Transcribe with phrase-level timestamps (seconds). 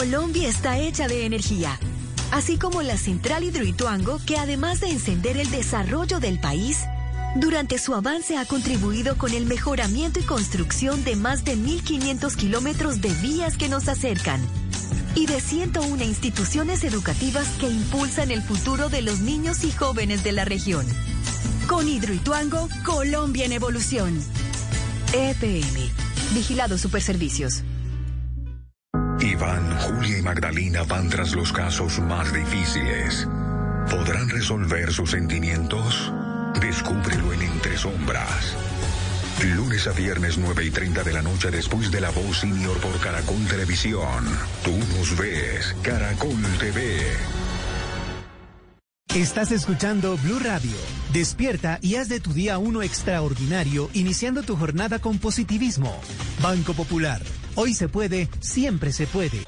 [0.00, 1.78] Colombia está hecha de energía,
[2.32, 6.78] así como la central Hidroituango, que además de encender el desarrollo del país,
[7.36, 13.02] durante su avance ha contribuido con el mejoramiento y construcción de más de 1.500 kilómetros
[13.02, 14.40] de vías que nos acercan
[15.14, 20.32] y de 101 instituciones educativas que impulsan el futuro de los niños y jóvenes de
[20.32, 20.86] la región.
[21.68, 24.18] Con Hidroituango, Colombia en evolución.
[25.12, 25.90] EPM,
[26.32, 27.64] Vigilado Superservicios.
[29.40, 33.26] Iván, Julia y Magdalena van tras los casos más difíciles.
[33.90, 36.12] ¿Podrán resolver sus sentimientos?
[36.60, 38.54] Descúbrelo en Entre Sombras.
[39.56, 43.00] Lunes a viernes 9 y 30 de la noche después de la voz senior por
[43.00, 44.26] Caracol Televisión.
[44.62, 47.00] Tú nos ves, Caracol TV.
[49.14, 50.76] Estás escuchando Blue Radio.
[51.14, 55.98] Despierta y haz de tu día uno extraordinario, iniciando tu jornada con positivismo.
[56.42, 57.22] Banco Popular.
[57.56, 59.44] Hoy se puede, siempre se puede.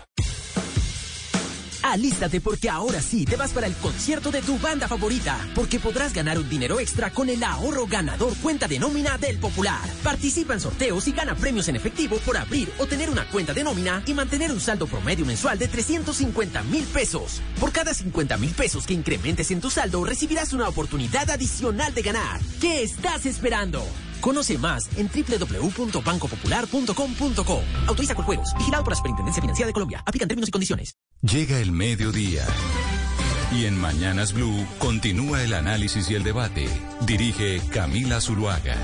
[1.83, 6.15] Alístate porque ahora sí te vas para el concierto de tu banda favorita, porque podrás
[6.15, 9.81] ganar un dinero extra con el ahorro ganador cuenta de nómina del Popular.
[10.03, 13.65] Participa en sorteos y gana premios en efectivo por abrir o tener una cuenta de
[13.65, 17.43] nómina y mantener un saldo promedio mensual de 350 mil pesos.
[17.59, 22.03] Por cada 50 mil pesos que incrementes en tu saldo, recibirás una oportunidad adicional de
[22.03, 22.41] ganar.
[22.61, 23.85] ¿Qué estás esperando?
[24.23, 27.63] Conoce más en www.bancopopular.com.co.
[27.89, 28.55] Autoriza con juegos.
[28.57, 30.03] Vigilado por la Superintendencia Financiera de Colombia.
[30.07, 30.97] Aplican términos y condiciones.
[31.21, 32.47] Llega el mediodía.
[33.53, 36.67] Y en Mañanas Blue continúa el análisis y el debate.
[37.05, 38.79] Dirige Camila Zuluaga.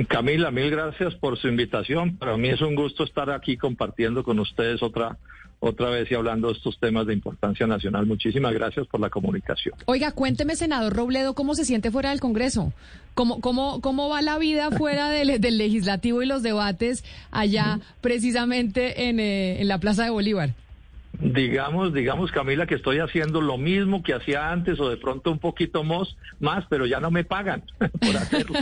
[0.05, 2.16] Camila, mil gracias por su invitación.
[2.16, 5.19] Para mí es un gusto estar aquí compartiendo con ustedes otra
[5.62, 8.06] otra vez y hablando de estos temas de importancia nacional.
[8.06, 9.75] Muchísimas gracias por la comunicación.
[9.84, 12.72] Oiga, cuénteme, senador Robledo, ¿cómo se siente fuera del Congreso?
[13.15, 15.28] ¿Cómo, cómo, cómo va la vida fuera del,
[15.59, 20.55] legislativo y los debates allá precisamente en, eh, en la Plaza de Bolívar?
[21.21, 25.39] Digamos, digamos, Camila, que estoy haciendo lo mismo que hacía antes o de pronto un
[25.39, 28.59] poquito más, más pero ya no me pagan por hacerlo.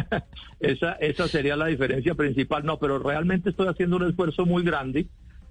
[0.60, 2.64] esa, esa sería la diferencia principal.
[2.64, 5.06] No, pero realmente estoy haciendo un esfuerzo muy grande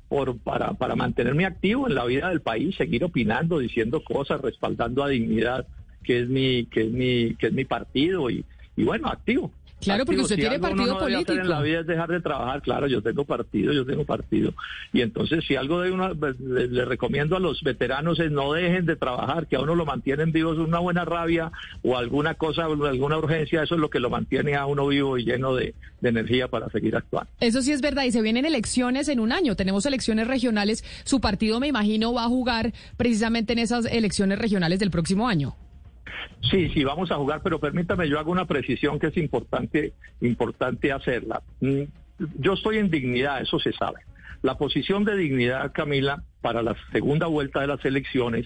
[0.08, 5.04] por, para, para mantenerme activo en la vida del país, seguir opinando, diciendo cosas, respaldando
[5.04, 5.68] a dignidad,
[6.04, 8.46] que es mi, que es mi, que es mi partido y,
[8.78, 9.52] y bueno, activo.
[9.86, 11.34] Claro, porque usted tiene partido político.
[11.34, 14.54] en la vida es dejar de trabajar, claro, yo tengo partido, yo tengo partido.
[14.94, 18.86] Y entonces, si algo de una, pues, le, recomiendo a los veteranos es no dejen
[18.86, 21.52] de trabajar, que a uno lo mantienen vivo, es una buena rabia
[21.84, 25.26] o alguna cosa, alguna urgencia, eso es lo que lo mantiene a uno vivo y
[25.26, 27.30] lleno de, de energía para seguir actuando.
[27.40, 31.20] Eso sí es verdad, y se vienen elecciones en un año, tenemos elecciones regionales, su
[31.22, 35.56] partido me imagino va a jugar precisamente en esas elecciones regionales del próximo año.
[36.50, 40.92] Sí, sí, vamos a jugar, pero permítame, yo hago una precisión que es importante, importante
[40.92, 41.42] hacerla.
[41.62, 41.84] Mm,
[42.40, 44.00] yo estoy en dignidad, eso se sabe.
[44.42, 48.46] La posición de dignidad, Camila, para la segunda vuelta de las elecciones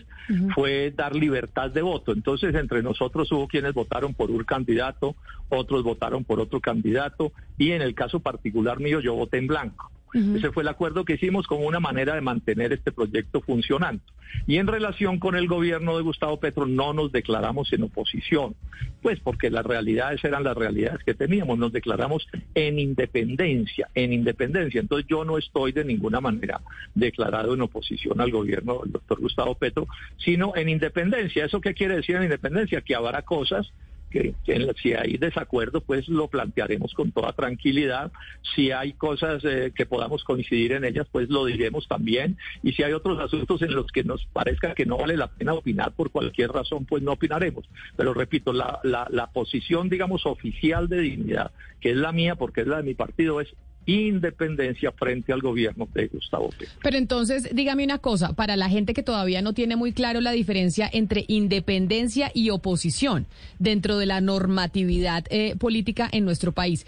[0.56, 2.14] fue dar libertad de voto.
[2.14, 5.18] Entonces, entre nosotros hubo quienes votaron por un candidato,
[5.50, 9.92] otros votaron por otro candidato, y en el caso particular mío, yo voté en blanco.
[10.14, 14.04] Ese fue el acuerdo que hicimos como una manera de mantener este proyecto funcionando.
[14.48, 18.56] Y en relación con el gobierno de Gustavo Petro no nos declaramos en oposición,
[19.02, 24.82] pues porque las realidades eran las realidades que teníamos, nos declaramos en independencia, en independencia.
[24.82, 26.62] Entonces yo no estoy de ninguna manera
[26.96, 31.46] declarado en oposición al gobierno del doctor Gustavo Petro, sino en independencia.
[31.46, 32.82] ¿Eso qué quiere decir en independencia?
[32.82, 33.72] Que habrá cosas
[34.10, 34.34] que,
[34.82, 38.12] si hay desacuerdo, pues lo plantearemos con toda tranquilidad.
[38.56, 42.38] Si hay cosas eh, que podamos coincidir en ellas, pues lo diremos también.
[42.64, 45.54] Y si hay otros asuntos en los que nos parezca que no vale la pena
[45.54, 47.66] opinar por cualquier razón, pues no opinaremos.
[47.96, 52.62] Pero repito, la, la, la posición, digamos, oficial de dignidad, que es la mía porque
[52.62, 53.54] es la de mi partido, es
[53.86, 56.76] independencia frente al gobierno de Gustavo Petro.
[56.82, 60.32] Pero entonces, dígame una cosa, para la gente que todavía no tiene muy claro la
[60.32, 63.28] diferencia entre independencia y oposición
[63.58, 66.86] dentro de la normatividad eh, política en nuestro país.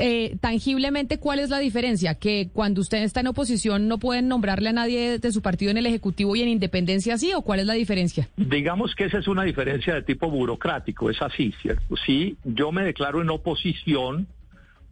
[0.00, 2.14] Eh, tangiblemente, ¿cuál es la diferencia?
[2.14, 5.76] Que cuando usted está en oposición no pueden nombrarle a nadie de su partido en
[5.76, 8.28] el Ejecutivo y en independencia sí, o cuál es la diferencia?
[8.36, 11.96] Digamos que esa es una diferencia de tipo burocrático, es así, ¿cierto?
[12.06, 14.28] Si yo me declaro en oposición,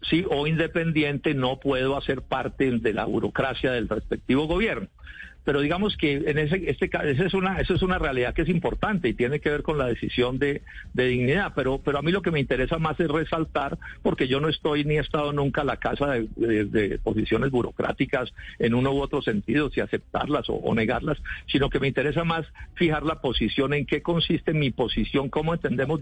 [0.09, 4.89] sí, o independiente, no puedo hacer parte de la burocracia del respectivo gobierno
[5.47, 8.49] pero digamos que en ese este esa es una eso es una realidad que es
[8.49, 10.63] importante y tiene que ver con la decisión de,
[10.93, 14.49] dignidad pero pero a mí lo que me interesa más es resaltar porque yo no
[14.49, 19.23] estoy ni he estado nunca a la casa de, posiciones burocráticas en uno u otro
[19.23, 22.45] sentido si aceptarlas o, negarlas sino que me interesa más
[22.75, 26.01] fijar la posición en qué consiste mi posición cómo entendemos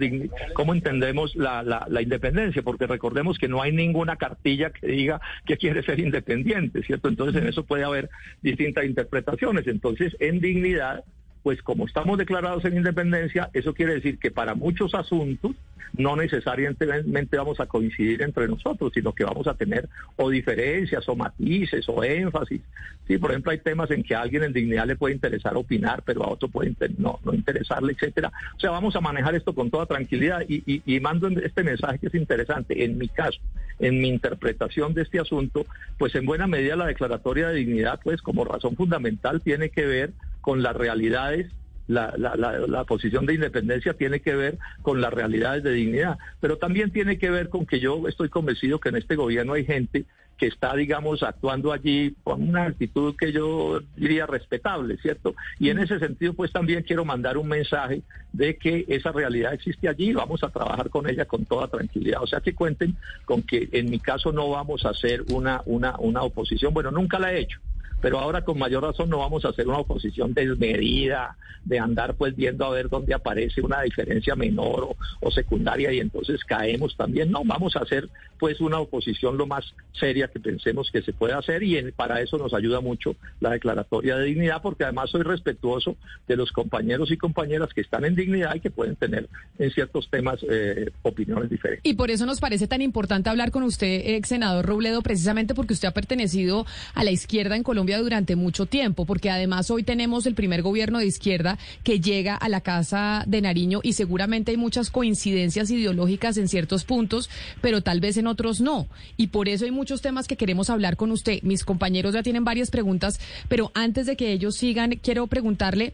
[0.55, 5.21] cómo entendemos la, la, la independencia porque recordemos que no hay ninguna cartilla que diga
[5.45, 8.09] que quiere ser independiente cierto entonces en eso puede haber
[8.41, 9.34] distintas interpretaciones
[9.67, 11.05] entonces, en dignidad,
[11.45, 15.53] pues como estamos declarados en independencia, eso quiere decir que para muchos asuntos
[15.93, 19.87] no necesariamente vamos a coincidir entre nosotros, sino que vamos a tener
[20.17, 22.63] o diferencias o matices o énfasis.
[23.07, 26.03] Sí, por ejemplo, hay temas en que a alguien en dignidad le puede interesar opinar,
[26.03, 28.33] pero a otro puede no, no interesarle, etcétera.
[28.57, 32.07] O sea, vamos a manejar esto con toda tranquilidad y, y mando este mensaje que
[32.07, 32.87] es interesante.
[32.87, 33.39] En mi caso,
[33.81, 35.67] en mi interpretación de este asunto,
[35.99, 40.13] pues en buena medida la declaratoria de dignidad, pues como razón fundamental tiene que ver
[40.45, 41.51] con las realidades
[41.87, 46.57] la, la, la, posición de independencia tiene que ver con las realidades de dignidad, pero
[46.57, 50.05] también tiene que ver con que yo estoy convencido que en este gobierno hay gente
[50.39, 55.35] que está, digamos, actuando allí con una actitud que yo diría respetable, ¿cierto?
[55.61, 58.03] Y en ese sentido, pues también quiero mandar un mensaje
[58.33, 62.21] de que esa realidad existe allí y vamos a trabajar con ella con toda tranquilidad.
[62.21, 65.97] O sea, que cuenten con que en mi caso no vamos a hacer una, una,
[65.99, 67.61] una oposición, bueno, nunca la he hecho
[68.05, 72.37] pero ahora con mayor razón no vamos a hacer una oposición desmedida, de andar pues
[72.37, 77.31] viendo a ver dónde aparece una diferencia menor o, secundaria y entonces caemos también.
[77.31, 79.65] No, vamos a hacer pues una oposición lo más
[79.99, 84.17] seria que pensemos que se puede hacer y para eso nos ayuda mucho la declaratoria
[84.17, 85.97] de dignidad porque además soy respetuoso
[86.29, 90.11] de los compañeros y compañeras que están en dignidad y que pueden tener en ciertos
[90.11, 91.91] temas eh, opiniones diferentes.
[91.91, 95.73] Y por eso nos parece tan importante hablar con usted, ex senador Robledo, precisamente porque
[95.73, 100.27] usted ha pertenecido a la izquierda en Colombia durante mucho tiempo, porque además hoy tenemos
[100.27, 104.57] el primer gobierno de izquierda que llega a la Casa de Nariño y seguramente hay
[104.57, 107.31] muchas coincidencias ideológicas en ciertos puntos,
[107.61, 108.89] pero tal vez en otros no.
[109.17, 111.43] Y por eso hay muchos temas que queremos hablar con usted.
[111.43, 115.93] Mis compañeros ya tienen varias preguntas, pero antes de que ellos sigan, quiero preguntarle,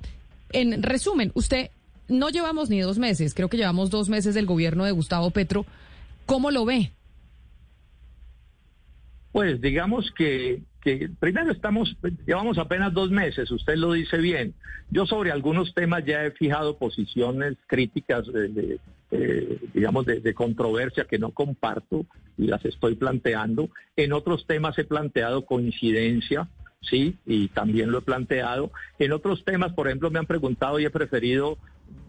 [0.52, 1.70] en resumen, usted
[2.08, 5.64] no llevamos ni dos meses, creo que llevamos dos meses del gobierno de Gustavo Petro.
[6.26, 6.93] ¿Cómo lo ve?
[9.32, 11.97] Pues digamos que que primero estamos,
[12.27, 14.55] llevamos apenas dos meses, usted lo dice bien.
[14.91, 18.81] Yo sobre algunos temas ya he fijado posiciones críticas, de,
[19.75, 22.06] digamos, de, controversia que no comparto
[22.37, 23.71] y las estoy planteando.
[23.97, 26.49] En otros temas he planteado coincidencia,
[26.81, 28.73] sí, y también lo he planteado.
[28.99, 31.59] En otros temas, por ejemplo, me han preguntado y he preferido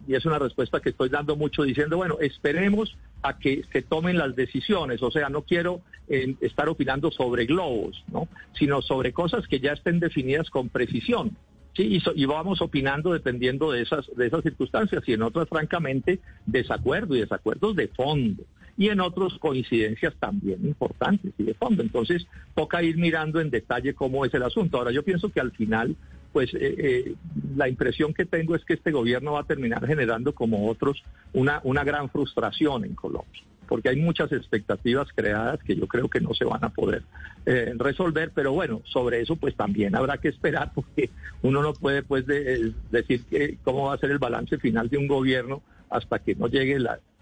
[0.07, 4.17] y es una respuesta que estoy dando mucho diciendo, bueno, esperemos a que se tomen
[4.17, 8.27] las decisiones, o sea, no quiero eh, estar opinando sobre globos, ¿no?
[8.53, 11.37] sino sobre cosas que ya estén definidas con precisión.
[11.73, 17.15] Sí, y, vamos opinando dependiendo de esas, de esas circunstancias y en otras, francamente, desacuerdo
[17.15, 18.43] y desacuerdos de fondo
[18.77, 21.81] y en otros coincidencias también importantes y de fondo.
[21.81, 24.77] Entonces, toca ir mirando en detalle cómo es el asunto.
[24.77, 25.95] Ahora, yo pienso que al final
[26.31, 27.15] pues eh, eh,
[27.55, 31.61] la impresión que tengo es que este gobierno va a terminar generando como otros una,
[31.63, 36.33] una gran frustración en Colombia porque hay muchas expectativas creadas que yo creo que no
[36.33, 37.03] se van a poder
[37.45, 41.09] eh, resolver, pero bueno, sobre eso pues también habrá que esperar porque
[41.41, 45.07] uno no puede pues decir que cómo va a ser el balance final de un
[45.07, 46.79] gobierno hasta que no llegue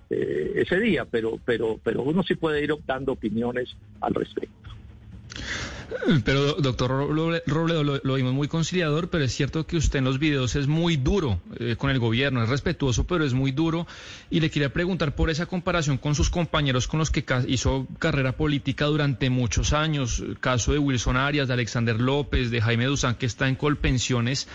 [0.09, 4.69] ese día, pero, pero, pero uno sí puede ir dando opiniones al respecto.
[6.24, 6.89] Pero, doctor
[7.46, 10.98] Robledo, lo, vimos muy conciliador, pero es cierto que usted en los videos es muy
[10.98, 13.88] duro eh, con el gobierno, es respetuoso, pero es muy duro.
[14.29, 18.34] Y le quería preguntar por esa comparación con sus compañeros con los que hizo carrera
[18.34, 23.25] política durante muchos años, caso de Wilson Arias, de Alexander López, de Jaime Duzán, que
[23.25, 24.48] está en Colpensiones.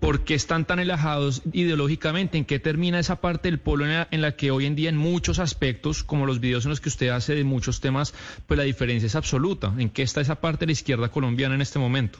[0.00, 2.38] ¿Por qué están tan alejados ideológicamente?
[2.38, 5.38] ¿En qué termina esa parte del polo en la, que hoy en día en muchos
[5.38, 8.14] aspectos, como los videos en los que usted hace de muchos temas,
[8.46, 9.74] pues la diferencia es absoluta?
[9.76, 12.18] ¿En qué está esa parte de la izquierda colombiana en este momento?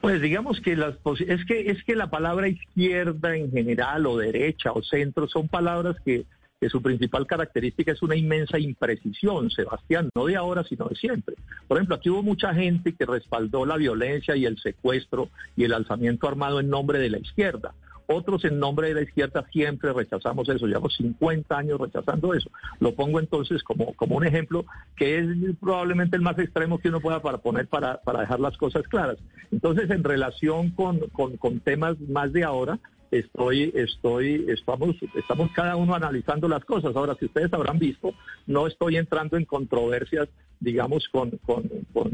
[0.00, 0.94] Pues digamos que las
[1.26, 5.96] es que es que la palabra izquierda en general o derecha o centro son palabras
[6.04, 6.24] que
[6.60, 11.36] que su principal característica es una inmensa imprecisión, Sebastián, no de ahora, sino de siempre.
[11.66, 15.72] Por ejemplo, aquí hubo mucha gente que respaldó la violencia y el secuestro y el
[15.72, 17.72] alzamiento armado en nombre de la izquierda.
[18.12, 22.50] Otros en nombre de la izquierda siempre rechazamos eso, llevamos 50 años rechazando eso.
[22.80, 24.64] Lo pongo entonces como, como un ejemplo
[24.96, 25.26] que es
[25.60, 29.16] probablemente el más extremo que uno pueda para poner para, para dejar las cosas claras.
[29.52, 35.76] Entonces, en relación con, con, con temas más de ahora, estoy, estoy, estamos, estamos cada
[35.76, 36.94] uno analizando las cosas.
[36.94, 38.14] Ahora, si ustedes habrán visto,
[38.46, 40.28] no estoy entrando en controversias,
[40.60, 42.10] digamos, con, con, con,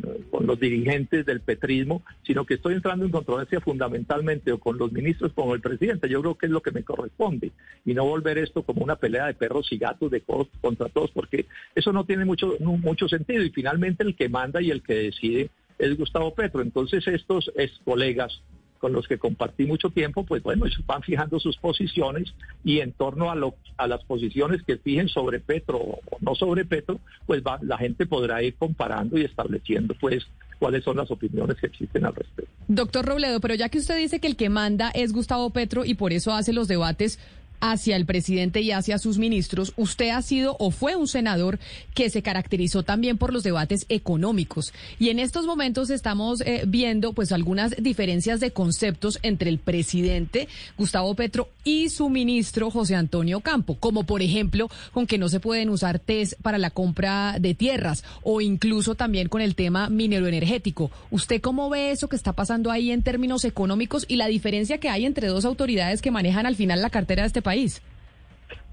[0.46, 5.32] los dirigentes del petrismo, sino que estoy entrando en controversia fundamentalmente o con los ministros
[5.32, 6.08] como el presidente.
[6.08, 7.50] Yo creo que es lo que me corresponde
[7.84, 11.10] y no volver esto como una pelea de perros y gatos de todos contra todos,
[11.10, 13.42] porque eso no tiene mucho, mucho sentido.
[13.42, 16.62] Y finalmente el que manda y el que decide es Gustavo Petro.
[16.62, 18.40] Entonces estos ex colegas
[18.78, 22.32] con los que compartí mucho tiempo, pues bueno, ellos van fijando sus posiciones
[22.64, 26.64] y en torno a, lo, a las posiciones que fijen sobre Petro o no sobre
[26.64, 30.26] Petro, pues va, la gente podrá ir comparando y estableciendo pues
[30.58, 32.50] cuáles son las opiniones que existen al respecto.
[32.68, 35.94] Doctor Robledo, pero ya que usted dice que el que manda es Gustavo Petro y
[35.94, 37.18] por eso hace los debates,
[37.60, 41.58] hacia el presidente y hacia sus ministros, usted ha sido o fue un senador
[41.94, 44.72] que se caracterizó también por los debates económicos.
[44.98, 50.48] Y en estos momentos estamos eh, viendo pues algunas diferencias de conceptos entre el presidente
[50.76, 55.40] Gustavo Petro y su ministro José Antonio Campo, como por ejemplo con que no se
[55.40, 60.26] pueden usar test para la compra de tierras o incluso también con el tema minero
[60.26, 60.90] energético.
[61.10, 64.88] ¿Usted cómo ve eso que está pasando ahí en términos económicos y la diferencia que
[64.88, 67.80] hay entre dos autoridades que manejan al final la cartera de este país?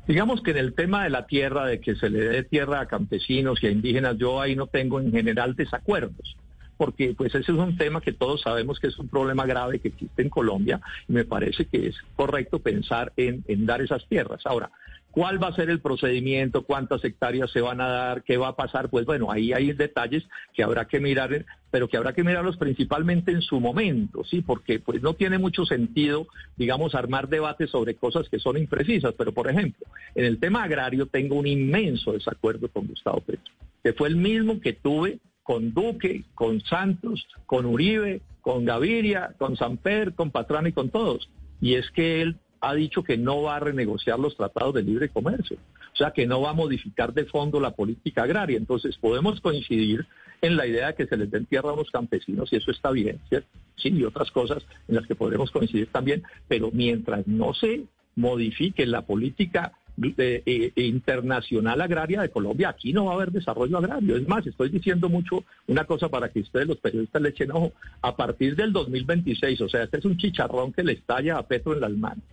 [0.07, 2.87] Digamos que en el tema de la tierra, de que se le dé tierra a
[2.87, 6.35] campesinos y a indígenas, yo ahí no tengo en general desacuerdos
[6.75, 9.89] porque pues ese es un tema que todos sabemos que es un problema grave que
[9.89, 14.41] existe en Colombia y me parece que es correcto pensar en, en dar esas tierras.
[14.45, 14.71] Ahora,
[15.13, 16.63] ¿Cuál va a ser el procedimiento?
[16.63, 18.23] ¿Cuántas hectáreas se van a dar?
[18.23, 18.89] ¿Qué va a pasar?
[18.89, 20.23] Pues bueno, ahí hay detalles
[20.55, 24.41] que habrá que mirar, pero que habrá que mirarlos principalmente en su momento, ¿sí?
[24.41, 26.25] Porque pues no tiene mucho sentido,
[26.57, 29.13] digamos, armar debates sobre cosas que son imprecisas.
[29.15, 33.53] Pero, por ejemplo, en el tema agrario tengo un inmenso desacuerdo con Gustavo Petro,
[33.83, 39.57] que fue el mismo que tuve con Duque, con Santos, con Uribe, con Gaviria, con
[39.57, 41.29] Samper, con Patrán y con todos.
[41.61, 45.09] Y es que él ha dicho que no va a renegociar los tratados de libre
[45.09, 45.57] comercio,
[45.93, 48.57] o sea, que no va a modificar de fondo la política agraria.
[48.57, 50.07] Entonces, podemos coincidir
[50.41, 52.91] en la idea de que se les den tierra a los campesinos y eso está
[52.91, 53.49] bien, ¿cierto?
[53.75, 57.83] Sí, y otras cosas en las que podremos coincidir también, pero mientras no se
[58.15, 63.77] modifique la política eh, eh, internacional agraria de Colombia, aquí no va a haber desarrollo
[63.77, 64.15] agrario.
[64.15, 67.73] Es más, estoy diciendo mucho una cosa para que ustedes, los periodistas, le echen ojo.
[68.01, 71.73] A partir del 2026, o sea, este es un chicharrón que le estalla a Petro
[71.73, 72.23] en las manos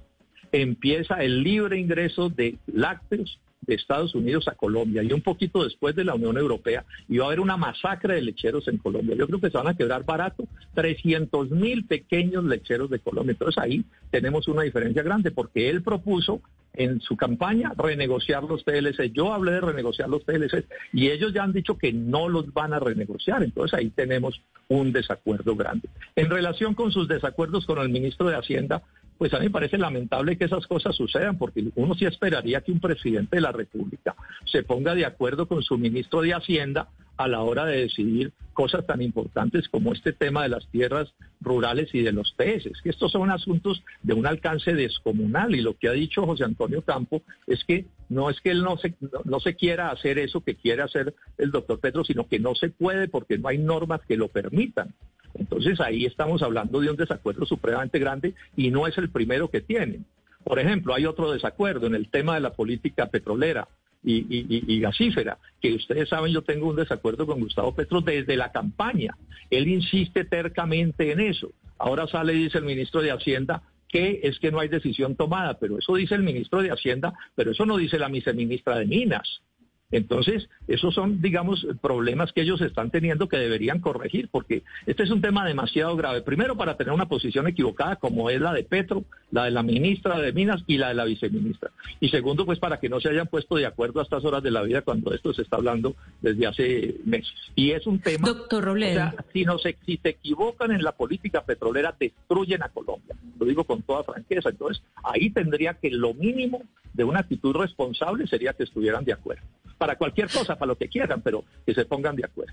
[0.52, 5.94] empieza el libre ingreso de lácteos de Estados Unidos a Colombia y un poquito después
[5.94, 9.16] de la Unión Europea y va a haber una masacre de lecheros en Colombia.
[9.16, 13.32] Yo creo que se van a quebrar barato 300 mil pequeños lecheros de Colombia.
[13.32, 16.40] Entonces ahí tenemos una diferencia grande porque él propuso
[16.74, 19.12] en su campaña renegociar los TLC.
[19.12, 22.72] Yo hablé de renegociar los TLC y ellos ya han dicho que no los van
[22.72, 23.42] a renegociar.
[23.42, 25.88] Entonces ahí tenemos un desacuerdo grande.
[26.16, 28.82] En relación con sus desacuerdos con el ministro de Hacienda,
[29.18, 32.72] pues a mí me parece lamentable que esas cosas sucedan, porque uno sí esperaría que
[32.72, 34.14] un presidente de la República
[34.46, 36.88] se ponga de acuerdo con su ministro de Hacienda
[37.20, 41.12] a la hora de decidir cosas tan importantes como este tema de las tierras
[41.42, 42.80] rurales y de los TS.
[42.82, 46.80] Que estos son asuntos de un alcance descomunal y lo que ha dicho José Antonio
[46.80, 50.54] Campo es que no es que él no se, no se quiera hacer eso que
[50.54, 54.16] quiere hacer el doctor Petro, sino que no se puede porque no hay normas que
[54.16, 54.94] lo permitan.
[55.34, 59.60] Entonces ahí estamos hablando de un desacuerdo supremamente grande y no es el primero que
[59.60, 60.06] tienen.
[60.42, 63.68] Por ejemplo, hay otro desacuerdo en el tema de la política petrolera
[64.02, 69.16] y, gasífera, que ustedes saben, yo tengo un desacuerdo con Gustavo Petro desde la campaña.
[69.50, 71.52] Él insiste tercamente en eso.
[71.78, 75.58] Ahora sale y dice el ministro de Hacienda que es que no hay decisión tomada,
[75.58, 79.42] pero eso dice el ministro de Hacienda, pero eso no dice la viceministra de Minas.
[79.90, 85.10] Entonces, esos son, digamos, problemas que ellos están teniendo que deberían corregir, porque este es
[85.10, 86.22] un tema demasiado grave.
[86.22, 90.18] Primero, para tener una posición equivocada como es la de Petro, la de la ministra
[90.18, 91.70] de Minas y la de la viceministra.
[91.98, 94.52] Y segundo, pues para que no se hayan puesto de acuerdo a estas horas de
[94.52, 97.34] la vida cuando esto se está hablando desde hace meses.
[97.56, 98.28] Y es un tema...
[98.28, 98.92] Doctor Robledo.
[98.92, 103.16] O sea, si, no se, si se equivocan en la política petrolera, destruyen a Colombia.
[103.38, 104.50] Lo digo con toda franqueza.
[104.50, 106.62] Entonces, ahí tendría que lo mínimo
[106.94, 109.42] de una actitud responsable sería que estuvieran de acuerdo
[109.80, 112.52] para cualquier cosa, para lo que quieran, pero que se pongan de acuerdo.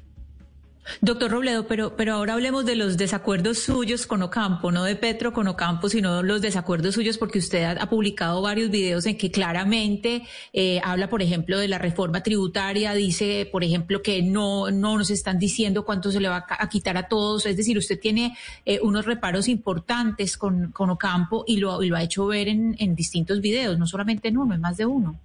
[1.01, 5.33] Doctor Robledo, pero, pero ahora hablemos de los desacuerdos suyos con Ocampo, no de Petro
[5.33, 10.23] con Ocampo, sino los desacuerdos suyos, porque usted ha, publicado varios videos en que claramente
[10.53, 15.09] eh, habla, por ejemplo, de la reforma tributaria, dice, por ejemplo, que no, no nos
[15.09, 18.79] están diciendo cuánto se le va a, quitar a todos, es decir, usted tiene eh,
[18.81, 23.41] unos reparos importantes con, con Ocampo y lo, lo ha hecho ver en, en distintos
[23.41, 25.19] videos, no solamente en uno, en más de uno.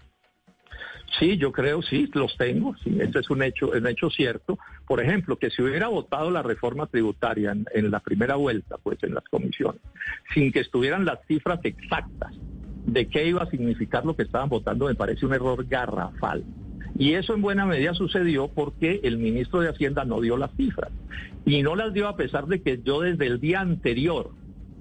[1.19, 4.59] Sí, yo creo, sí, los tengo, sí, ese es un hecho, un hecho cierto.
[4.87, 9.15] Por ejemplo, que si hubiera votado la reforma tributaria en, la primera vuelta, pues en
[9.15, 9.81] las comisiones,
[10.33, 12.33] sin que estuvieran las cifras exactas
[12.87, 16.45] de qué iba a significar lo que estaban votando, me parece un error garrafal.
[16.99, 20.91] Y eso en buena medida sucedió porque el ministro de Hacienda no dio las cifras.
[21.45, 24.31] Y no las dio a pesar de que yo desde el día anterior,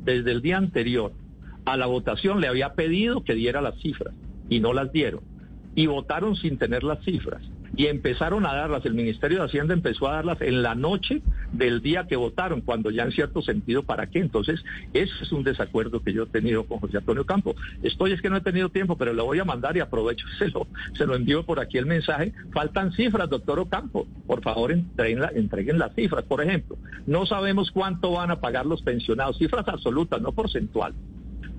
[0.04, 1.14] desde el día anterior
[1.66, 4.14] a la votación le había pedido que diera las cifras
[4.50, 5.31] y no las dieron
[5.76, 7.42] y votaron sin tener las cifras.
[7.76, 11.22] Y empezaron a darlas, el Ministerio de Hacienda empezó a darlas en la noche
[11.54, 14.20] del día que votaron, cuando ya en cierto sentido, ¿para qué?
[14.20, 14.62] Entonces,
[14.94, 17.56] ese es un desacuerdo que yo he tenido con José Antonio Campo.
[17.82, 20.50] Estoy, es que no he tenido tiempo, pero le voy a mandar y aprovecho, se
[20.50, 22.34] lo, se lo envío por aquí el mensaje.
[22.52, 24.06] Faltan cifras, doctor Ocampo.
[24.28, 26.26] Por favor, entreguen, entreguen las cifras.
[26.26, 30.94] Por ejemplo, no sabemos cuánto van a pagar los pensionados, cifras absolutas, no porcentual.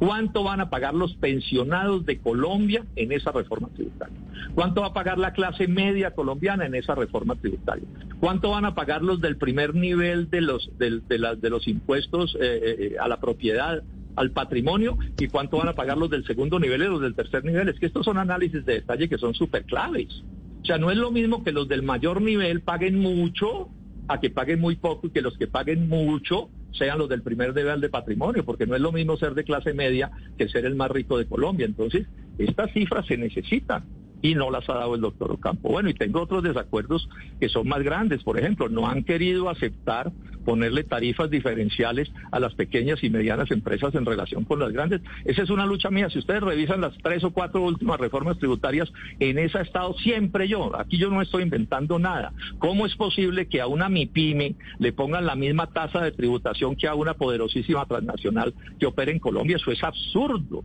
[0.04, 4.18] ¿Cuánto van a pagar los pensionados de Colombia en esa reforma tributaria?
[4.52, 7.86] ¿Cuánto va a pagar la clase media colombiana en esa reforma tributaria?
[8.18, 12.40] ¿Cuánto van a pagar los del primer nivel de los, de, de los impuestos eh,
[12.40, 13.84] eh, a la propiedad,
[14.16, 17.44] al patrimonio y cuánto van a pagar los del segundo nivel y los del tercer
[17.44, 17.68] nivel.
[17.68, 20.24] Es que estos son análisis de detalle que son súper claves.
[20.62, 23.68] O sea, no es lo mismo que los del mayor nivel paguen mucho
[24.08, 27.54] a que paguen muy poco y que los que paguen mucho sean los del primer
[27.54, 30.74] nivel de patrimonio, porque no es lo mismo ser de clase media que ser el
[30.74, 31.66] más rico de Colombia.
[31.66, 32.06] Entonces,
[32.38, 33.84] estas cifras se necesitan
[34.22, 35.68] y no las ha dado el doctor Ocampo.
[35.68, 37.08] Bueno, y tengo otros desacuerdos
[37.40, 38.22] que son más grandes.
[38.22, 40.12] Por ejemplo, no han querido aceptar
[40.44, 45.00] ponerle tarifas diferenciales a las pequeñas y medianas empresas en relación con las grandes.
[45.24, 46.10] Esa es una lucha mía.
[46.10, 50.48] Si ustedes revisan las tres o cuatro últimas reformas tributarias, en esa ha estado siempre
[50.48, 50.74] yo.
[50.78, 52.32] Aquí yo no estoy inventando nada.
[52.58, 56.88] ¿Cómo es posible que a una MIPYME le pongan la misma tasa de tributación que
[56.88, 59.56] a una poderosísima transnacional que opera en Colombia?
[59.56, 60.64] Eso es absurdo.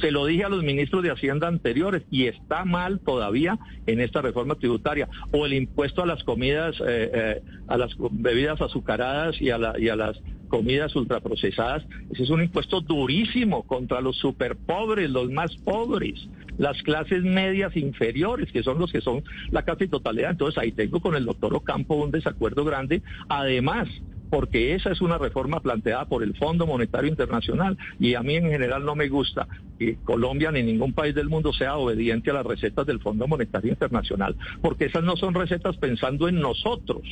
[0.00, 4.20] Se lo dije a los ministros de Hacienda anteriores y está mal todavía en esta
[4.22, 5.08] reforma tributaria.
[5.32, 9.88] O el impuesto a las comidas, eh, eh, a las bebidas azucaradas y a, y
[9.88, 11.84] a las comidas ultraprocesadas.
[12.10, 18.50] Ese es un impuesto durísimo contra los superpobres, los más pobres, las clases medias inferiores,
[18.52, 20.30] que son los que son la casi totalidad.
[20.30, 23.02] Entonces ahí tengo con el doctor Ocampo un desacuerdo grande.
[23.28, 23.88] Además,
[24.30, 28.50] porque esa es una reforma planteada por el Fondo Monetario Internacional y a mí en
[28.50, 29.46] general no me gusta
[29.78, 33.70] que Colombia ni ningún país del mundo sea obediente a las recetas del Fondo Monetario
[33.70, 37.02] Internacional, porque esas no son recetas pensando en nosotros,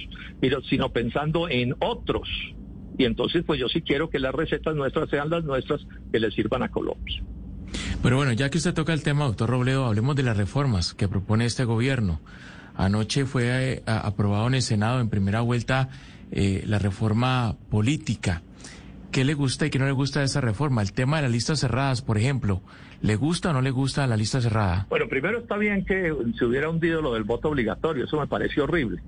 [0.69, 2.29] sino pensando en otros.
[2.97, 5.81] Y entonces pues yo sí quiero que las recetas nuestras sean las nuestras
[6.13, 7.23] que le sirvan a Colombia.
[8.03, 11.09] Pero bueno, ya que usted toca el tema, doctor Robledo, hablemos de las reformas que
[11.09, 12.21] propone este gobierno.
[12.77, 15.89] Anoche fue eh, aprobado en el Senado en primera vuelta
[16.31, 18.43] eh, la reforma política.
[19.11, 20.83] ¿Qué le gusta y qué no le gusta de esa reforma?
[20.83, 22.63] El tema de las listas cerradas, por ejemplo.
[23.01, 24.87] ¿Le gusta o no le gusta la lista cerrada?
[24.89, 28.07] Bueno, primero está bien que se hubiera hundido lo del voto obligatorio.
[28.07, 29.03] Eso me parece horrible.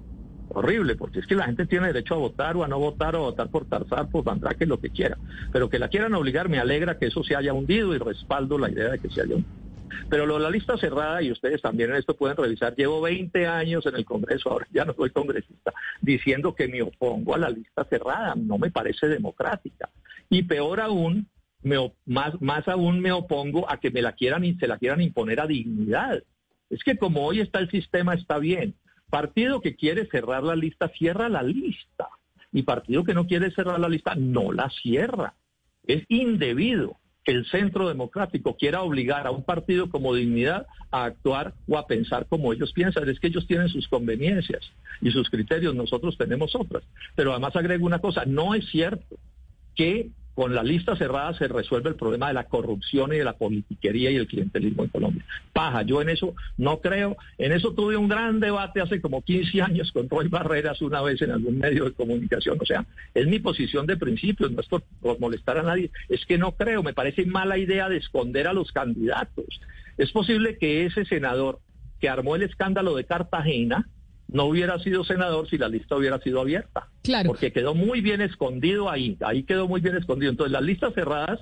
[0.51, 3.19] Horrible, porque es que la gente tiene derecho a votar o a no votar o
[3.19, 4.25] a votar por Tarzar, por
[4.57, 5.19] que lo que quiera.
[5.53, 8.71] Pero que la quieran obligar, me alegra que eso se haya hundido y respaldo la
[8.71, 9.66] idea de que se haya hundido.
[10.09, 13.87] Pero lo, la lista cerrada, y ustedes también en esto pueden revisar, llevo 20 años
[13.87, 17.85] en el Congreso, ahora ya no soy congresista, diciendo que me opongo a la lista
[17.85, 19.91] cerrada, no me parece democrática.
[20.29, 21.29] Y peor aún,
[22.05, 25.41] más, más aún me opongo a que me la quieran y se la quieran imponer
[25.41, 26.23] a dignidad.
[26.71, 28.75] Es que como hoy está el sistema, está bien.
[29.11, 32.09] Partido que quiere cerrar la lista, cierra la lista.
[32.53, 35.35] Y partido que no quiere cerrar la lista, no la cierra.
[35.87, 41.77] Es indebido el centro democrático quiera obligar a un partido como dignidad a actuar o
[41.77, 43.09] a pensar como ellos piensan.
[43.09, 44.63] Es que ellos tienen sus conveniencias
[45.01, 46.85] y sus criterios, nosotros tenemos otras.
[47.17, 49.17] Pero además agrego una cosa, no es cierto
[49.75, 53.33] que con la lista cerrada se resuelve el problema de la corrupción y de la
[53.33, 55.25] politiquería y el clientelismo en Colombia.
[55.55, 57.17] Paja, yo en eso no creo.
[57.39, 61.23] En eso tuve un gran debate hace como 15 años con Roy Barreras una vez
[61.23, 62.59] en algún medio de comunicación.
[62.61, 64.85] O sea, es mi posición de principio, no es por,
[65.19, 65.91] molestar a nadie.
[66.11, 69.47] Es que no creo, me parece mala idea de esconder a los candidatos.
[69.97, 71.61] Es posible que ese senador
[71.99, 73.89] que armó el escándalo de Cartagena,
[74.29, 76.89] no hubiera sido senador si la lista hubiera sido abierta.
[77.03, 77.29] Claro.
[77.29, 80.31] Porque quedó muy bien escondido ahí, ahí quedó muy bien escondido.
[80.31, 81.41] Entonces, las listas cerradas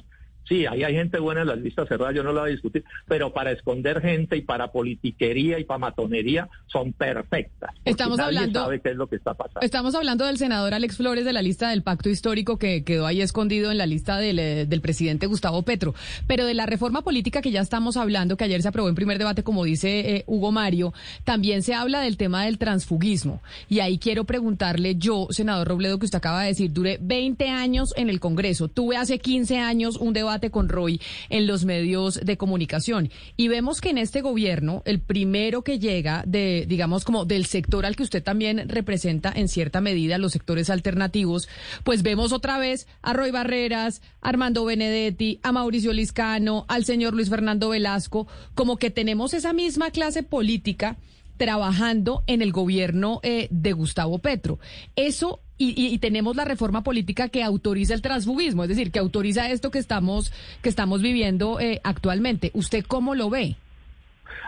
[0.48, 2.85] Sí, ahí hay gente buena en las listas cerradas, yo no lo voy a discutir,
[3.07, 7.70] pero para esconder gente y para politiquería y para matonería son perfectas.
[7.85, 9.61] Estamos hablando sabe qué es lo que está pasando.
[9.61, 13.22] Estamos hablando del senador Alex Flores de la lista del pacto histórico que quedó ahí
[13.22, 15.94] escondido en la lista del, eh, del presidente Gustavo Petro,
[16.26, 19.18] pero de la reforma política que ya estamos hablando, que ayer se aprobó en primer
[19.18, 20.92] debate, como dice eh, Hugo Mario,
[21.24, 23.40] también se habla del tema del transfugismo.
[23.70, 27.94] Y ahí quiero preguntarle yo, senador Robledo, que usted acaba de decir, duré 20 años
[27.96, 32.36] en el Congreso, tuve hace 15 años un debate con Roy en los medios de
[32.36, 33.10] comunicación.
[33.36, 37.86] Y vemos que en este gobierno, el primero que llega de, digamos, como del sector
[37.86, 41.48] al que usted también representa en cierta medida, los sectores alternativos,
[41.84, 47.30] pues vemos otra vez a Roy Barreras, Armando Benedetti, a Mauricio Liscano, al señor Luis
[47.30, 50.96] Fernando Velasco, como que tenemos esa misma clase política
[51.36, 54.58] trabajando en el gobierno eh, de Gustavo Petro.
[54.96, 59.70] Eso y, tenemos la reforma política que autoriza el transfugismo, es decir, que autoriza esto
[59.70, 62.50] que estamos que estamos viviendo eh, actualmente.
[62.54, 63.56] ¿Usted cómo lo ve?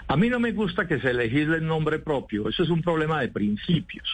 [0.09, 2.49] A mí no me gusta que se legisle el nombre propio.
[2.49, 4.09] Eso es un problema de principios.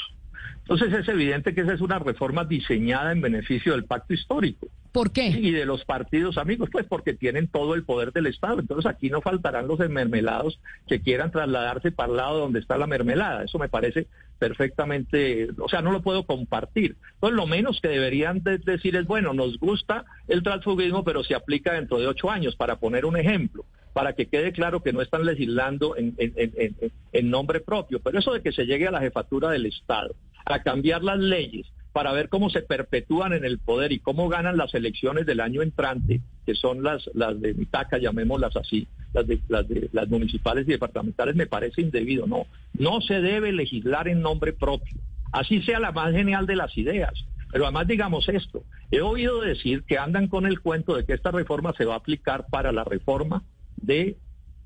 [0.61, 4.69] Entonces es evidente que esa es una reforma diseñada en beneficio del pacto histórico.
[4.93, 5.29] ¿Por qué?
[5.29, 8.61] Y de los partidos amigos, pues porque tienen todo el poder del Estado.
[8.61, 12.87] Entonces aquí no faltarán los mermelados que quieran trasladarse para el lado donde está la
[12.87, 13.43] mermelada.
[13.45, 14.07] Eso me parece
[14.43, 16.97] perfectamente, o sea, no lo puedo compartir.
[17.15, 21.75] Entonces lo menos que deberían decir es, bueno, nos gusta el transfugismo, pero se aplica
[21.75, 25.25] dentro de ocho años, para poner un ejemplo para que quede claro que no están
[25.25, 28.01] legislando en, en, nombre propio.
[28.01, 31.67] Pero eso de que se llegue a la jefatura del Estado, a cambiar las leyes
[31.93, 35.61] para ver cómo se perpetúan en el poder y cómo ganan las elecciones del año
[35.61, 40.67] entrante, que son las, las de Mitaca, llamémoslas así, las de, las de las municipales
[40.67, 42.27] y departamentales, me parece indebido.
[42.27, 42.47] No,
[42.79, 44.99] no se debe legislar en nombre propio.
[45.33, 47.13] Así sea la más genial de las ideas.
[47.51, 51.31] Pero además digamos esto, he oído decir que andan con el cuento de que esta
[51.31, 53.43] reforma se va a aplicar para la reforma
[53.77, 54.17] de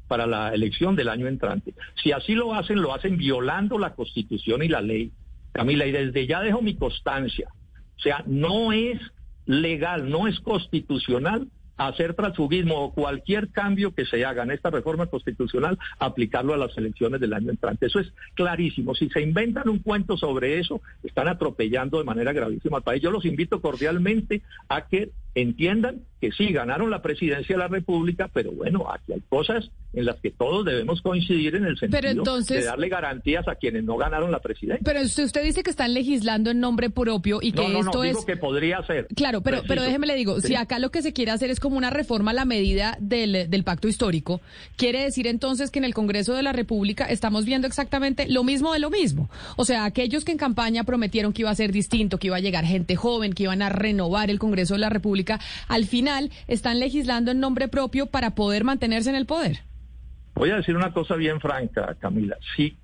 [0.07, 1.75] para la elección del año entrante.
[2.01, 5.13] Si así lo hacen, lo hacen violando la Constitución y la ley.
[5.53, 7.49] Camila, y desde ya dejo mi constancia.
[7.97, 9.01] O sea, no es
[9.47, 15.07] legal, no es constitucional hacer transfugismo o cualquier cambio que se haga en esta reforma
[15.07, 17.87] constitucional, aplicarlo a las elecciones del año entrante.
[17.87, 18.95] Eso es clarísimo.
[18.95, 23.03] Si se inventan un cuento sobre eso, están atropellando de manera gravísima al país.
[23.03, 28.31] Yo los invito cordialmente a que entiendan que sí, ganaron la presidencia de la República,
[28.33, 32.65] pero bueno, aquí hay cosas en las que todos debemos coincidir en el sentido de
[32.65, 34.83] darle garantías a quienes no ganaron la presidencia.
[34.83, 38.05] Pero usted, dice que están legislando en nombre propio y que no, no, esto no,
[38.05, 38.15] es...
[38.15, 39.09] Digo que podría ser.
[39.09, 41.79] Claro, pero, pero déjeme le digo, si acá lo que se quiere hacer es como
[41.79, 44.41] una reforma a la medida del, del pacto histórico,
[44.77, 48.73] quiere decir entonces que en el Congreso de la República estamos viendo exactamente lo mismo
[48.73, 49.29] de lo mismo.
[49.57, 52.41] O sea, aquellos que en campaña prometieron que iba a ser distinto, que iba a
[52.41, 56.79] llegar gente joven, que iban a renovar el Congreso de la República, al final están
[56.79, 59.63] legislando en nombre propio para poder mantenerse en el poder.
[60.37, 62.37] Voy a decir una cosa bien franca, Camila.
[62.55, 62.77] Si,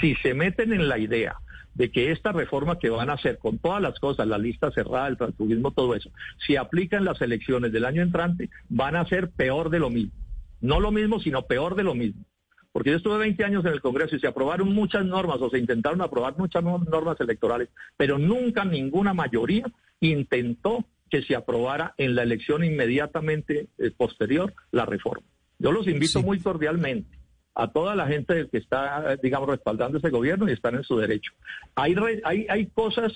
[0.00, 1.36] si se meten en la idea
[1.74, 5.08] de que esta reforma que van a hacer con todas las cosas, la lista cerrada,
[5.08, 6.10] el transfugismo, todo eso,
[6.46, 10.12] si aplican las elecciones del año entrante, van a ser peor de lo mismo.
[10.60, 12.24] No lo mismo, sino peor de lo mismo.
[12.72, 15.58] Porque yo estuve 20 años en el Congreso y se aprobaron muchas normas o se
[15.58, 19.64] intentaron aprobar muchas normas electorales, pero nunca ninguna mayoría
[20.00, 25.26] intentó que se aprobara en la elección inmediatamente eh, posterior la reforma.
[25.58, 27.19] Yo los invito muy cordialmente
[27.60, 31.32] a toda la gente que está, digamos, respaldando ese gobierno y están en su derecho.
[31.74, 31.94] Hay,
[32.24, 33.12] hay, hay cosas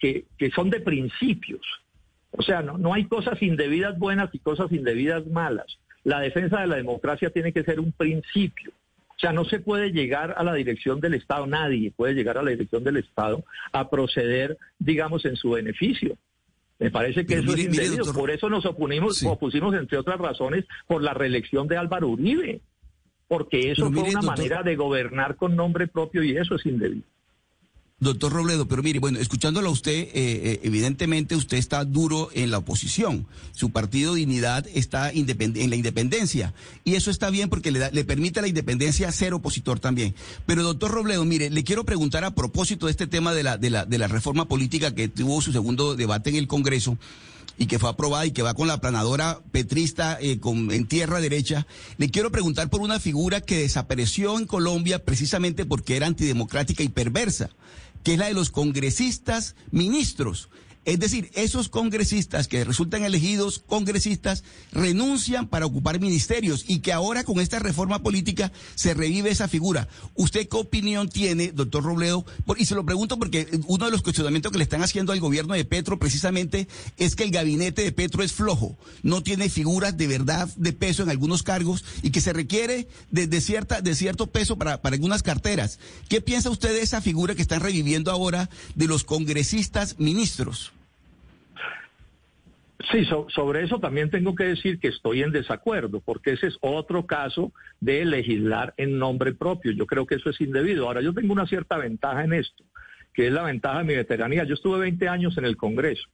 [0.00, 1.60] que, que son de principios.
[2.32, 5.78] O sea, no, no hay cosas indebidas buenas y cosas indebidas malas.
[6.02, 8.72] La defensa de la democracia tiene que ser un principio.
[9.10, 12.42] O sea, no se puede llegar a la dirección del Estado, nadie puede llegar a
[12.42, 16.16] la dirección del Estado a proceder, digamos, en su beneficio.
[16.80, 18.12] Me parece que eso es indebido.
[18.12, 22.60] por eso nos opunimos, opusimos, entre otras razones, por la reelección de Álvaro Uribe.
[23.28, 27.04] Porque eso fue una manera de gobernar con nombre propio y eso es indebido.
[28.00, 32.50] Doctor Robledo, pero mire, bueno, escuchándolo a usted, eh, eh, evidentemente usted está duro en
[32.50, 33.26] la oposición.
[33.52, 36.52] Su partido Dignidad está en la independencia.
[36.84, 40.14] Y eso está bien porque le, le permite a la independencia ser opositor también.
[40.44, 43.70] Pero doctor Robledo, mire, le quiero preguntar a propósito de este tema de la, de
[43.70, 46.98] la, de la reforma política que tuvo su segundo debate en el Congreso
[47.58, 51.20] y que fue aprobada y que va con la planadora petrista eh, con, en tierra
[51.20, 51.66] derecha,
[51.98, 56.88] le quiero preguntar por una figura que desapareció en Colombia precisamente porque era antidemocrática y
[56.88, 57.50] perversa,
[58.02, 60.48] que es la de los congresistas ministros.
[60.84, 67.24] Es decir, esos congresistas que resultan elegidos congresistas renuncian para ocupar ministerios y que ahora
[67.24, 69.88] con esta reforma política se revive esa figura.
[70.14, 72.26] ¿Usted qué opinión tiene, doctor Robledo?
[72.58, 75.54] Y se lo pregunto porque uno de los cuestionamientos que le están haciendo al gobierno
[75.54, 76.68] de Petro precisamente
[76.98, 81.02] es que el gabinete de Petro es flojo, no tiene figuras de verdad de peso
[81.02, 85.22] en algunos cargos y que se requiere de, cierta, de cierto peso para, para algunas
[85.22, 85.78] carteras.
[86.10, 90.73] ¿Qué piensa usted de esa figura que están reviviendo ahora de los congresistas ministros?
[92.90, 97.06] Sí, sobre eso también tengo que decir que estoy en desacuerdo, porque ese es otro
[97.06, 99.72] caso de legislar en nombre propio.
[99.72, 100.86] Yo creo que eso es indebido.
[100.86, 102.64] Ahora, yo tengo una cierta ventaja en esto,
[103.12, 104.44] que es la ventaja de mi veteranía.
[104.44, 106.08] Yo estuve 20 años en el Congreso.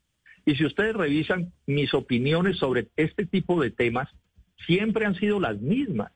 [0.45, 4.09] Y si ustedes revisan mis opiniones sobre este tipo de temas,
[4.67, 6.13] siempre han sido las mismas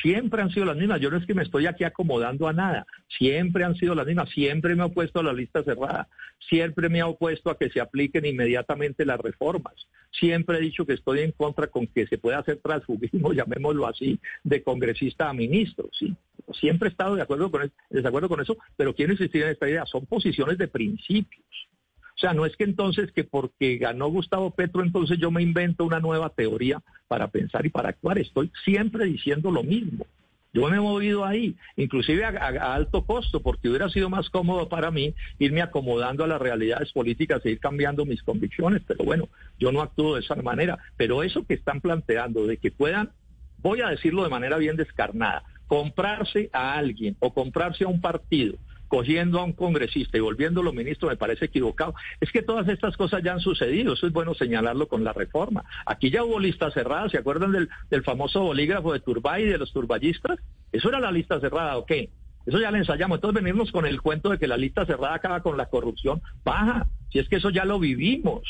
[0.00, 1.00] siempre han sido las mismas.
[1.00, 2.86] Yo no es que me estoy aquí acomodando a nada,
[3.18, 4.30] siempre han sido las mismas.
[4.30, 6.08] Siempre me he opuesto a la lista cerrada,
[6.48, 9.74] siempre me he opuesto a que se apliquen inmediatamente las reformas.
[10.10, 14.20] Siempre he dicho que estoy en contra con que se pueda hacer transfugismo, llamémoslo así,
[14.44, 15.88] de congresista a ministro.
[15.92, 16.14] Sí,
[16.60, 19.86] siempre he estado de acuerdo con desacuerdo con eso, pero quiero insistir en esta idea.
[19.86, 21.68] Son posiciones de principios.
[22.16, 25.84] O sea, no es que entonces que porque ganó Gustavo Petro, entonces yo me invento
[25.84, 28.18] una nueva teoría para pensar y para actuar.
[28.18, 30.06] Estoy siempre diciendo lo mismo.
[30.54, 34.90] Yo me he movido ahí, inclusive a, alto costo, porque hubiera sido más cómodo para
[34.90, 39.72] mí irme acomodando a las realidades políticas e ir cambiando mis convicciones, pero bueno, yo
[39.72, 40.78] no actúo de esa manera.
[40.98, 43.10] Pero eso que están planteando de que puedan,
[43.58, 48.58] voy a decirlo de manera bien descarnada, comprarse a alguien o comprarse a un partido
[48.92, 51.94] cogiendo a un congresista y volviéndolo ministro me parece equivocado.
[52.20, 55.64] Es que todas estas cosas ya han sucedido, eso es bueno señalarlo con la reforma.
[55.86, 59.72] Aquí ya hubo listas cerradas, ¿se acuerdan del, famoso bolígrafo de Turbay y de los
[59.72, 60.38] turballistas?
[60.72, 62.10] Eso era la lista cerrada, ¿o qué?
[62.44, 63.16] Eso ya le ensayamos.
[63.16, 66.20] Entonces venimos con el cuento de que la lista cerrada acaba con la corrupción.
[66.44, 68.42] Baja, si es que eso ya lo vivimos.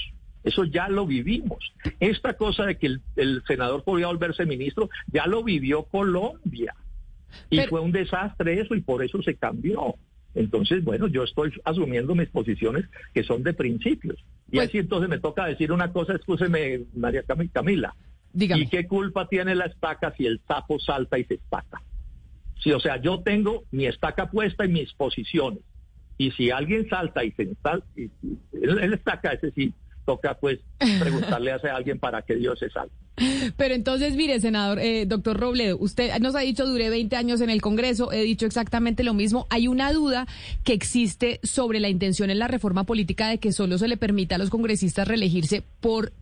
[0.42, 1.72] Eso ya lo vivimos.
[2.00, 6.74] Esta cosa de que el, senador podía volverse ministro, ya lo vivió Colombia.
[7.48, 9.94] Y fue un desastre eso y por eso se cambió.
[10.35, 14.18] Entonces, bueno, yo estoy asumiendo mis posiciones que son de principios.
[14.49, 17.95] Y pues así entonces me toca decir una cosa, escúcheme, María Camila.
[18.35, 21.83] ¿Y qué culpa tiene la estaca si el sapo salta y se estaca?
[22.62, 25.61] Sí, o sea, yo tengo mi estaca puesta en mis posiciones.
[26.16, 27.42] Y si alguien salta y se
[27.97, 28.11] y,
[28.53, 30.61] él, estaca, ese sí, toca pues
[30.99, 32.93] preguntarle a alguien para que Dios se salve.
[33.57, 37.51] Pero entonces, mire, senador, eh, doctor Robledo, usted nos ha dicho, duré 20 años en
[37.51, 39.47] el Congreso, he dicho exactamente lo mismo.
[39.51, 40.27] Hay una duda
[40.65, 44.37] que existe sobre la intención en la reforma política de que solo se le permita
[44.37, 46.12] a los congresistas reelegirse por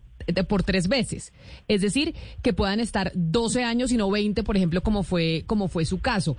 [0.47, 1.33] por tres veces.
[1.67, 5.67] Es decir, que puedan estar 12 años y no 20, por ejemplo, como fue, como
[5.67, 6.37] fue su caso.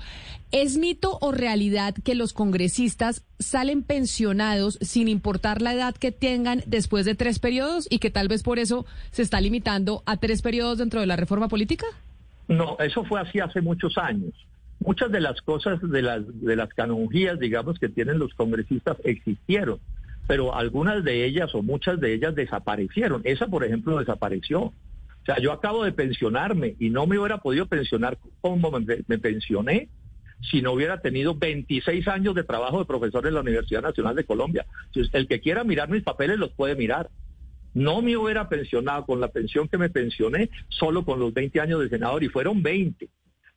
[0.50, 6.62] ¿Es mito o realidad que los congresistas salen pensionados sin importar la edad que tengan
[6.66, 10.42] después de tres periodos y que tal vez por eso se está limitando a tres
[10.42, 11.86] periodos dentro de la reforma política?
[12.48, 14.32] No, eso fue así hace muchos años.
[14.80, 19.78] Muchas de las cosas de las, de las canonjías, digamos, que tienen los congresistas existieron
[20.26, 23.22] pero algunas de ellas o muchas de ellas desaparecieron.
[23.24, 24.60] Esa, por ejemplo, desapareció.
[24.62, 29.88] O sea, yo acabo de pensionarme y no me hubiera podido pensionar como me, pensioné
[30.50, 34.24] si no hubiera tenido 26 años de trabajo de profesor en la Universidad Nacional de
[34.24, 34.66] Colombia.
[35.12, 37.10] El que quiera mirar mis papeles los puede mirar.
[37.74, 41.80] No me hubiera pensionado con la pensión que me pensioné solo con los 20 años
[41.80, 43.08] de senador y fueron 20.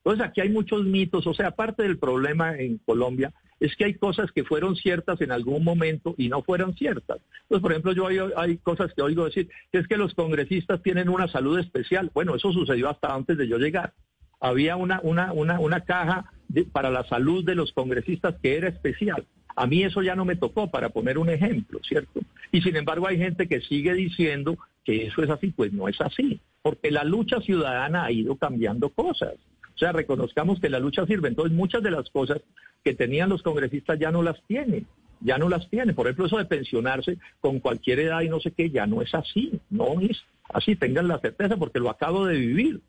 [0.06, 3.96] Entonces aquí hay muchos mitos, o sea, aparte del problema en Colombia es que hay
[3.96, 7.18] cosas que fueron ciertas en algún momento y no fueron ciertas.
[7.42, 11.10] Entonces, por ejemplo, yo hay, cosas que oigo decir, que es que los congresistas tienen
[11.10, 12.12] una salud especial.
[12.14, 13.94] Bueno, eso sucedió hasta antes de yo llegar.
[14.40, 16.32] Había una, una, una, una caja
[16.72, 19.26] para la salud de los congresistas que era especial.
[19.56, 22.20] A mí eso ya no me tocó, para poner un ejemplo, ¿cierto?
[22.52, 26.00] Y sin embargo hay gente que sigue diciendo que eso es así, pues no es
[26.00, 29.34] así, porque la lucha ciudadana ha ido cambiando cosas.
[29.76, 31.28] O sea, reconozcamos que la lucha sirve.
[31.28, 32.42] Entonces, muchas de las cosas
[32.84, 34.88] que tenían los congresistas ya no las tienen.
[35.22, 35.96] Ya no las tienen.
[35.96, 39.14] Por ejemplo, eso de pensionarse con cualquier edad y no sé qué, ya no es
[39.14, 39.60] así.
[39.70, 40.76] No es así.
[40.76, 42.82] Tengan la certeza porque lo acabo de vivir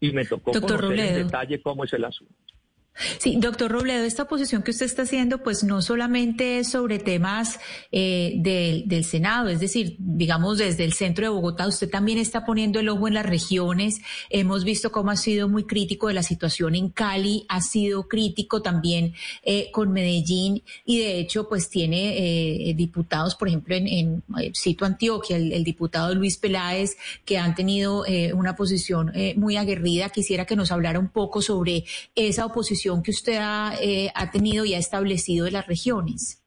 [0.00, 2.34] y me tocó conocer en detalle cómo es el asunto.
[3.18, 7.58] Sí, doctor Robledo, esta posición que usted está haciendo, pues no solamente es sobre temas
[7.90, 12.80] eh, del Senado, es decir, digamos desde el centro de Bogotá, usted también está poniendo
[12.80, 14.02] el ojo en las regiones.
[14.28, 18.60] Hemos visto cómo ha sido muy crítico de la situación en Cali, ha sido crítico
[18.60, 24.22] también eh, con Medellín y de hecho, pues tiene eh, diputados, por ejemplo, en, en
[24.54, 30.10] Cito Antioquia, el, el, diputado Luis Peláez, que han tenido una posición muy aguerrida.
[30.10, 34.64] Quisiera que nos hablara un poco sobre esa oposición que usted ha, eh, ha tenido
[34.64, 36.42] y ha establecido de las regiones?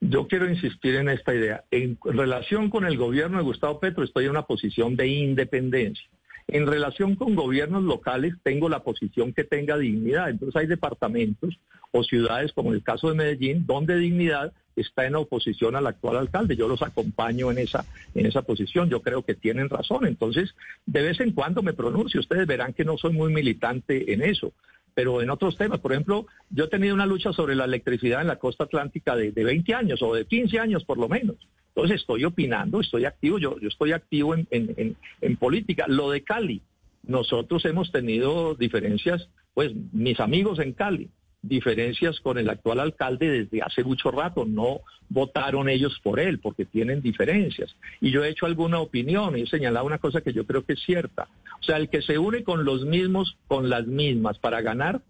[0.00, 1.64] yo quiero insistir en esta idea.
[1.70, 6.06] En relación con el gobierno de Gustavo Petro estoy en una posición de independencia.
[6.48, 10.30] En relación con gobiernos locales tengo la posición que tenga dignidad.
[10.30, 11.58] Entonces hay departamentos
[11.92, 16.56] o ciudades como el caso de Medellín donde dignidad está en oposición al actual alcalde.
[16.56, 18.88] Yo los acompaño en esa, en esa posición.
[18.88, 20.06] Yo creo que tienen razón.
[20.06, 20.54] Entonces,
[20.86, 22.20] de vez en cuando me pronuncio.
[22.20, 24.52] Ustedes verán que no soy muy militante en eso.
[24.94, 28.26] Pero en otros temas, por ejemplo, yo he tenido una lucha sobre la electricidad en
[28.26, 31.36] la costa atlántica de, 20 años o de 15 años por lo menos.
[31.68, 35.84] Entonces estoy opinando, estoy activo, yo, yo estoy activo en, en, en política.
[35.88, 36.62] Lo de Cali,
[37.04, 41.08] nosotros hemos tenido diferencias, pues mis amigos en Cali,
[41.42, 44.44] diferencias con el actual alcalde desde hace mucho rato.
[44.44, 47.74] No votaron ellos por él porque tienen diferencias.
[48.00, 50.74] Y yo he hecho alguna opinión y he señalado una cosa que yo creo que
[50.74, 51.28] es cierta.
[51.60, 55.02] O sea, el que se une con los mismos, con las mismas para ganar,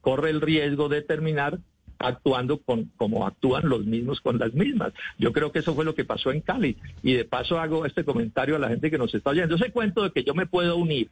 [0.00, 1.58] corre el riesgo de terminar
[1.98, 4.92] actuando con, como actúan los mismos con las mismas.
[5.18, 6.76] Yo creo que eso fue lo que pasó en Cali.
[7.02, 9.56] Y de paso hago este comentario a la gente que nos está oyendo.
[9.56, 11.10] Ese cuento de que yo me puedo unir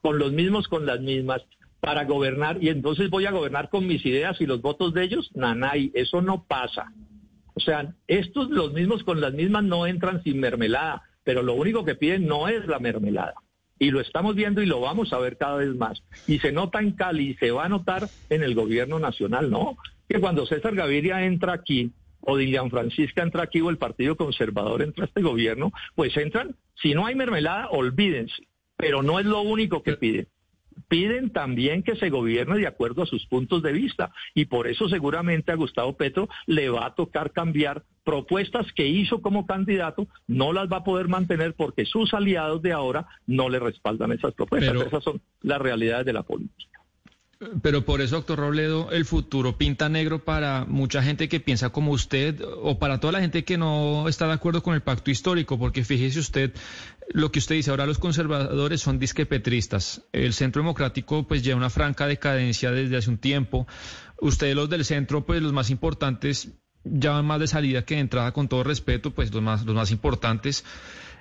[0.00, 1.42] con los mismos, con las mismas,
[1.86, 5.30] para gobernar y entonces voy a gobernar con mis ideas y los votos de ellos,
[5.34, 6.92] nanay, eso no pasa.
[7.54, 11.84] O sea, estos los mismos con las mismas no entran sin mermelada, pero lo único
[11.84, 13.34] que piden no es la mermelada.
[13.78, 16.02] Y lo estamos viendo y lo vamos a ver cada vez más.
[16.26, 19.76] Y se nota en Cali y se va a notar en el gobierno nacional, ¿no?
[20.08, 24.82] Que cuando César Gaviria entra aquí, o Dilian Francisca entra aquí, o el Partido Conservador
[24.82, 28.42] entra a este gobierno, pues entran, si no hay mermelada, olvídense.
[28.76, 30.26] Pero no es lo único que piden
[30.88, 34.88] piden también que se gobierne de acuerdo a sus puntos de vista y por eso
[34.88, 40.52] seguramente a Gustavo Petro le va a tocar cambiar propuestas que hizo como candidato, no
[40.52, 44.76] las va a poder mantener porque sus aliados de ahora no le respaldan esas propuestas.
[44.86, 46.76] Esas son las realidades de la política.
[47.62, 51.92] Pero por eso, doctor Robledo, el futuro pinta negro para mucha gente que piensa como
[51.92, 55.58] usted o para toda la gente que no está de acuerdo con el pacto histórico,
[55.58, 56.54] porque fíjese usted
[57.08, 60.02] lo que usted dice, ahora los conservadores son disquepetristas.
[60.12, 63.66] El centro democrático pues lleva una franca decadencia desde hace un tiempo.
[64.20, 66.48] Ustedes los del centro, pues los más importantes,
[66.84, 69.74] ya van más de salida que de entrada, con todo respeto, pues los más, los
[69.74, 70.64] más importantes.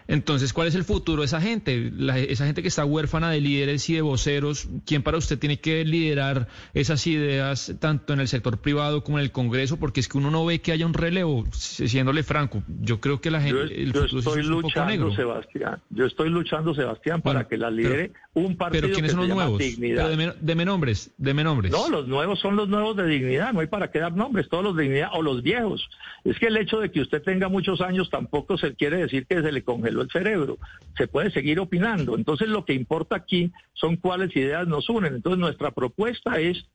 [0.07, 1.91] Entonces, ¿cuál es el futuro de esa gente?
[2.29, 5.83] esa gente que está huérfana de líderes y de voceros, ¿quién para usted tiene que
[5.83, 9.77] liderar esas ideas tanto en el sector privado como en el Congreso?
[9.77, 12.63] Porque es que uno no ve que haya un relevo, siéndole franco.
[12.81, 13.91] Yo creo que la gente...
[13.91, 15.81] Yo, estoy luchando, Sebastián.
[15.89, 19.57] Yo estoy luchando, Sebastián, para que la lidere un partido pero ¿quiénes son los nuevos?
[19.59, 20.09] Dignidad.
[20.09, 21.71] Pero deme, nombres, deme nombres.
[21.71, 24.63] No, los nuevos son los nuevos de dignidad, no hay para qué dar nombres, todos
[24.63, 25.89] los de dignidad o los viejos.
[26.25, 29.41] Es que el hecho de que usted tenga muchos años tampoco se quiere decir que
[29.41, 30.57] se le congeló el cerebro.
[30.97, 32.15] Se puede seguir opinando.
[32.15, 35.15] Entonces lo que importa aquí son cuáles ideas nos unen.
[35.15, 36.65] Entonces nuestra propuesta es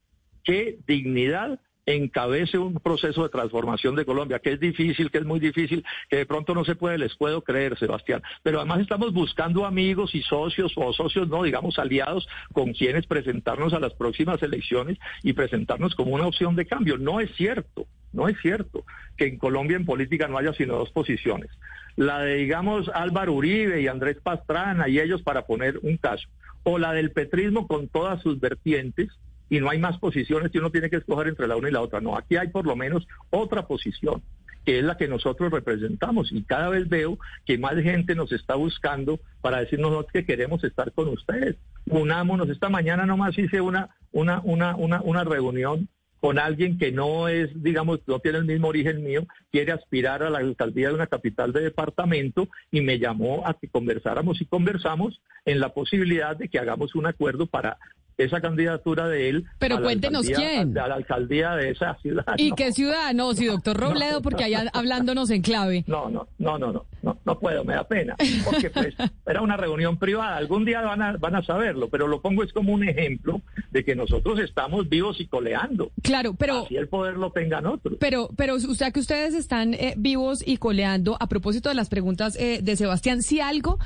[0.42, 1.60] que dignidad
[1.96, 6.16] encabece un proceso de transformación de Colombia, que es difícil, que es muy difícil, que
[6.16, 8.22] de pronto no se puede, les puedo creer, Sebastián.
[8.42, 13.72] Pero además estamos buscando amigos y socios, o socios no, digamos aliados, con quienes presentarnos
[13.72, 16.98] a las próximas elecciones y presentarnos como una opción de cambio.
[16.98, 18.84] No es cierto, no es cierto
[19.16, 21.50] que en Colombia en política no haya sino dos posiciones.
[21.96, 26.28] La de, digamos, Álvaro Uribe y Andrés Pastrana y ellos para poner un caso.
[26.62, 29.08] O la del petrismo con todas sus vertientes,
[29.50, 31.82] y no hay más posiciones que uno tiene que escoger entre la una y la
[31.82, 32.00] otra.
[32.00, 34.22] No, aquí hay por lo menos otra posición
[34.64, 38.54] que es la que nosotros representamos y cada vez veo que más gente nos está
[38.54, 41.56] buscando para decirnos que queremos estar con ustedes.
[41.86, 42.48] Unámonos.
[42.48, 45.88] Esta mañana nomás hice una, una, una, una, una reunión
[46.20, 50.28] con alguien que no es, digamos, no tiene el mismo origen mío, quiere aspirar a
[50.28, 55.22] la alcaldía de una capital de departamento y me llamó a que conversáramos y conversamos
[55.46, 57.78] en la posibilidad de que hagamos un acuerdo para
[58.24, 59.46] esa candidatura de él.
[59.58, 60.76] Pero cuéntenos quién.
[60.78, 62.24] A la alcaldía de esa ciudad.
[62.36, 63.12] ¿Y qué ciudad?
[63.14, 65.84] No, si doctor Robledo, porque allá hablándonos en clave.
[65.86, 68.16] No, no, no, no, no, no, no puedo, me da pena.
[68.44, 68.94] Porque pues
[69.26, 70.36] era una reunión privada.
[70.36, 73.84] Algún día van a, van a saberlo, pero lo pongo es como un ejemplo de
[73.84, 75.90] que nosotros estamos vivos y coleando.
[76.02, 76.64] Claro, pero.
[76.64, 77.96] Así el poder lo tengan otros.
[78.00, 81.88] Pero, pero, o sea que ustedes están eh, vivos y coleando, a propósito de las
[81.88, 83.78] preguntas eh, de Sebastián, si algo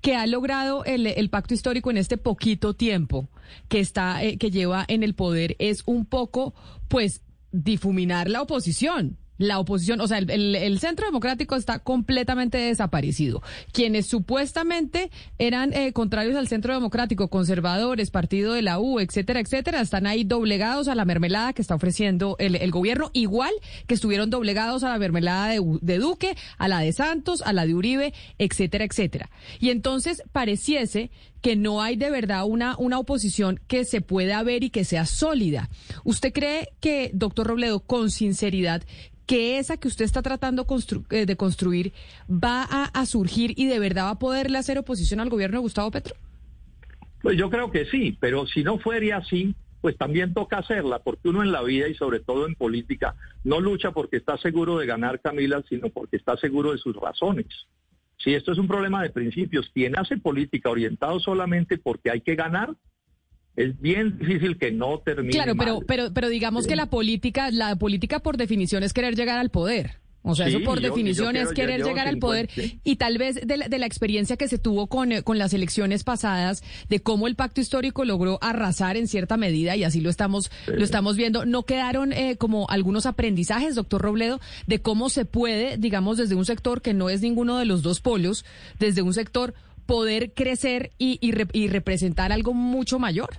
[0.00, 3.28] que ha logrado el, el pacto histórico en este poquito tiempo
[3.68, 6.54] que está, eh, que lleva en el poder es un poco,
[6.88, 13.42] pues, difuminar la oposición la oposición, o sea, el, centro democrático está completamente desaparecido.
[13.72, 19.80] Quienes supuestamente eran eh, contrarios al centro democrático, conservadores, partido de la U, etcétera, etcétera,
[19.80, 23.52] están ahí doblegados a la mermelada que está ofreciendo el, gobierno, igual
[23.86, 27.66] que estuvieron doblegados a la mermelada de, de Duque, a la de Santos, a la
[27.66, 29.30] de Uribe, etcétera, etcétera.
[29.60, 31.10] Y entonces pareciese
[31.42, 35.04] que no hay de verdad una, una oposición que se pueda ver y que sea
[35.04, 35.68] sólida.
[36.04, 38.82] ¿Usted cree que, doctor Robledo, con sinceridad,
[39.26, 40.66] que esa que usted está tratando
[41.10, 41.92] eh, de construir
[42.28, 45.90] va a, surgir y de verdad va a poderle hacer oposición al gobierno de Gustavo
[45.90, 46.14] Petro?
[47.22, 51.28] Pues yo creo que sí, pero si no fuera así, pues también toca hacerla, porque
[51.28, 53.14] uno en la vida y sobre todo en política
[53.44, 57.46] no lucha porque está seguro de ganar Camila, sino porque está seguro de sus razones.
[58.18, 62.36] Si esto es un problema de principios, quien hace política orientado solamente porque hay que
[62.36, 62.70] ganar,
[63.56, 65.32] es bien difícil que no termine.
[65.32, 69.38] Claro, pero, pero, pero digamos que la política, la política por definición es querer llegar
[69.38, 70.02] al poder.
[70.24, 72.48] O sea, eso por definición es querer llegar al poder
[72.84, 76.62] y tal vez de la, experiencia que se tuvo con, eh, con las elecciones pasadas,
[76.88, 80.84] de cómo el pacto histórico logró arrasar en cierta medida y así lo estamos, lo
[80.84, 81.44] estamos viendo.
[81.44, 86.44] ¿No quedaron eh, como algunos aprendizajes, doctor Robledo, de cómo se puede, digamos, desde un
[86.44, 88.44] sector que no es ninguno de los dos polos,
[88.78, 89.54] desde un sector
[89.86, 93.30] poder crecer y, y representar algo mucho mayor?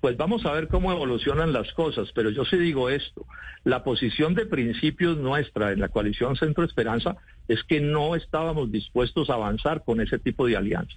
[0.00, 3.26] pues vamos a ver cómo evolucionan las cosas, pero yo sí digo esto,
[3.64, 7.16] la posición de principios nuestra en la coalición Centro Esperanza
[7.48, 10.96] es que no estábamos dispuestos a avanzar con ese tipo de alianza.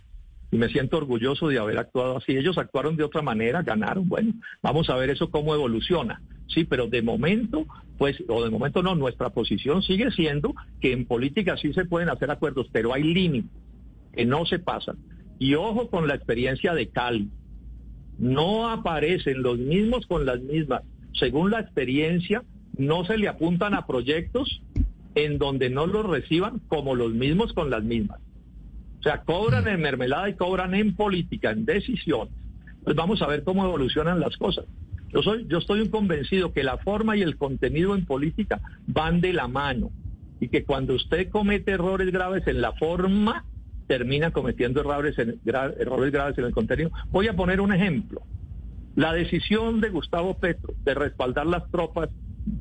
[0.51, 2.38] Y me siento orgulloso de haber actuado así.
[2.38, 4.08] Ellos actuaron de otra manera, ganaron.
[4.08, 6.22] Bueno, vamos a ver eso cómo evoluciona.
[6.47, 7.66] Sí, pero de momento,
[7.97, 12.10] pues, o de momento no, nuestra posición sigue siendo que en política sí se pueden
[12.10, 13.62] hacer acuerdos, pero hay límites
[14.14, 14.97] que no se pasan.
[15.39, 17.30] Y ojo con la experiencia de Cali
[18.18, 20.84] no aparecen los mismos con las mismas.
[21.14, 22.43] Según la experiencia,
[22.78, 24.61] no se le apuntan a proyectos
[25.16, 28.20] en donde no los reciban como los mismos con las mismas.
[28.99, 32.34] O sea, cobran en mermelada y cobran en política, en decisiones.
[32.84, 34.66] Pues vamos a ver cómo evolucionan las cosas.
[35.09, 39.34] Yo, soy, yo estoy convencido que la forma y el contenido en política van de
[39.34, 39.91] la mano
[40.39, 43.45] y que cuando usted comete errores graves en la forma,
[43.88, 46.92] termina cometiendo errores, errores graves en el contenido.
[47.12, 48.22] Voy a poner un ejemplo.
[48.96, 52.10] La decisión de Gustavo Petro de respaldar las tropas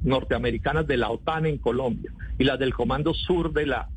[0.02, 3.88] norteamericanas de la OTAN en Colombia y las del Comando Sur de la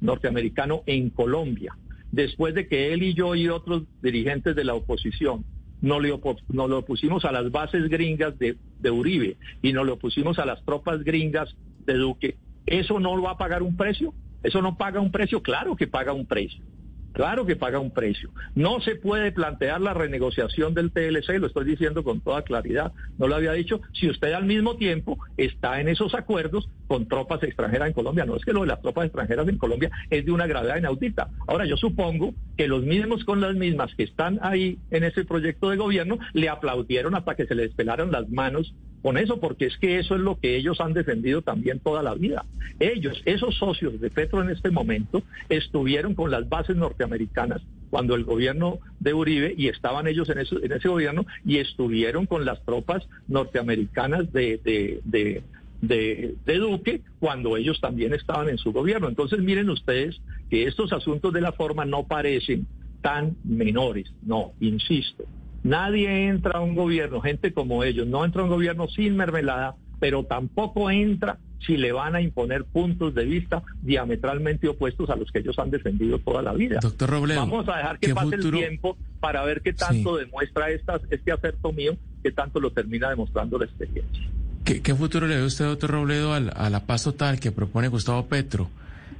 [0.00, 1.76] norteamericano en Colombia,
[2.10, 5.44] después de que él y yo y otros dirigentes de la oposición
[5.80, 8.56] no le, no lo opusimos a las bases gringas de,
[8.90, 11.54] Uribe y no lo opusimos a las tropas gringas
[11.86, 12.36] de Duque,
[12.66, 14.14] ¿eso no va a pagar un precio?
[14.42, 15.42] ¿Eso no paga un precio?
[15.42, 16.64] Claro que paga un precio.
[17.12, 18.30] Claro que paga un precio.
[18.54, 23.28] No se puede plantear la renegociación del TLC, lo estoy diciendo con toda claridad, no
[23.28, 27.88] lo había dicho, si usted al mismo tiempo está en esos acuerdos con tropas extranjeras
[27.88, 28.24] en Colombia.
[28.24, 31.28] No es que lo de las tropas extranjeras en Colombia es de una gravedad inaudita.
[31.46, 35.68] Ahora, yo supongo que los mismos con las mismas que están ahí en ese proyecto
[35.68, 39.76] de gobierno le aplaudieron hasta que se les pelaron las manos con eso, porque es
[39.78, 42.44] que eso es lo que ellos han defendido también toda la vida.
[42.78, 48.24] Ellos, esos socios de Petro en este momento, estuvieron con las bases norteamericanas cuando el
[48.24, 54.32] gobierno de Uribe, y estaban ellos en, ese gobierno, y estuvieron con las tropas norteamericanas
[54.32, 55.42] de, de, de
[55.82, 59.08] de, de, Duque cuando ellos también estaban en su gobierno.
[59.08, 62.68] Entonces miren ustedes que estos asuntos de la forma no parecen
[63.02, 64.12] tan menores.
[64.22, 65.24] No, insisto,
[65.62, 69.76] Nadie entra a un gobierno, gente como ellos, no entra a un gobierno sin mermelada,
[70.00, 75.30] pero tampoco entra si le van a imponer puntos de vista diametralmente opuestos a los
[75.30, 76.80] que ellos han defendido toda la vida.
[76.82, 81.32] Doctor Robledo, Vamos a dejar que pase el tiempo para ver qué tanto demuestra este
[81.32, 84.28] acerto mío, qué tanto lo termina demostrando la experiencia.
[84.64, 88.70] ¿Qué, futuro le ve usted, doctor Robledo, a, la paz total que propone Gustavo Petro?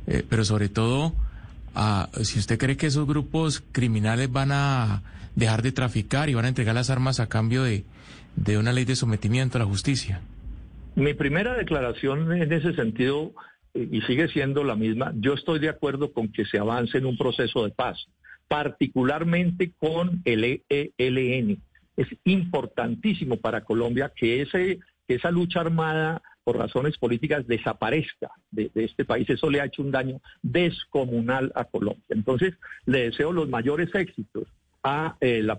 [0.06, 1.12] Eh, pero sobre todo,
[1.74, 5.02] a, si usted cree que esos grupos criminales van a
[5.34, 7.84] dejar de traficar y van a entregar las armas a cambio de,
[8.36, 10.20] de una ley de sometimiento a la justicia.
[10.94, 13.32] Mi primera declaración en ese sentido,
[13.74, 17.06] eh, y sigue siendo la misma, yo estoy de acuerdo con que se avance en
[17.06, 18.06] un proceso de paz,
[18.48, 21.58] particularmente con el ELN.
[21.96, 28.70] Es importantísimo para Colombia que, ese, que esa lucha armada por razones políticas desaparezca de,
[28.74, 29.30] de, este país.
[29.30, 32.04] Eso le ha hecho un daño descomunal a Colombia.
[32.08, 32.54] Entonces,
[32.84, 34.48] le deseo los mayores éxitos
[34.82, 35.58] a, eh, la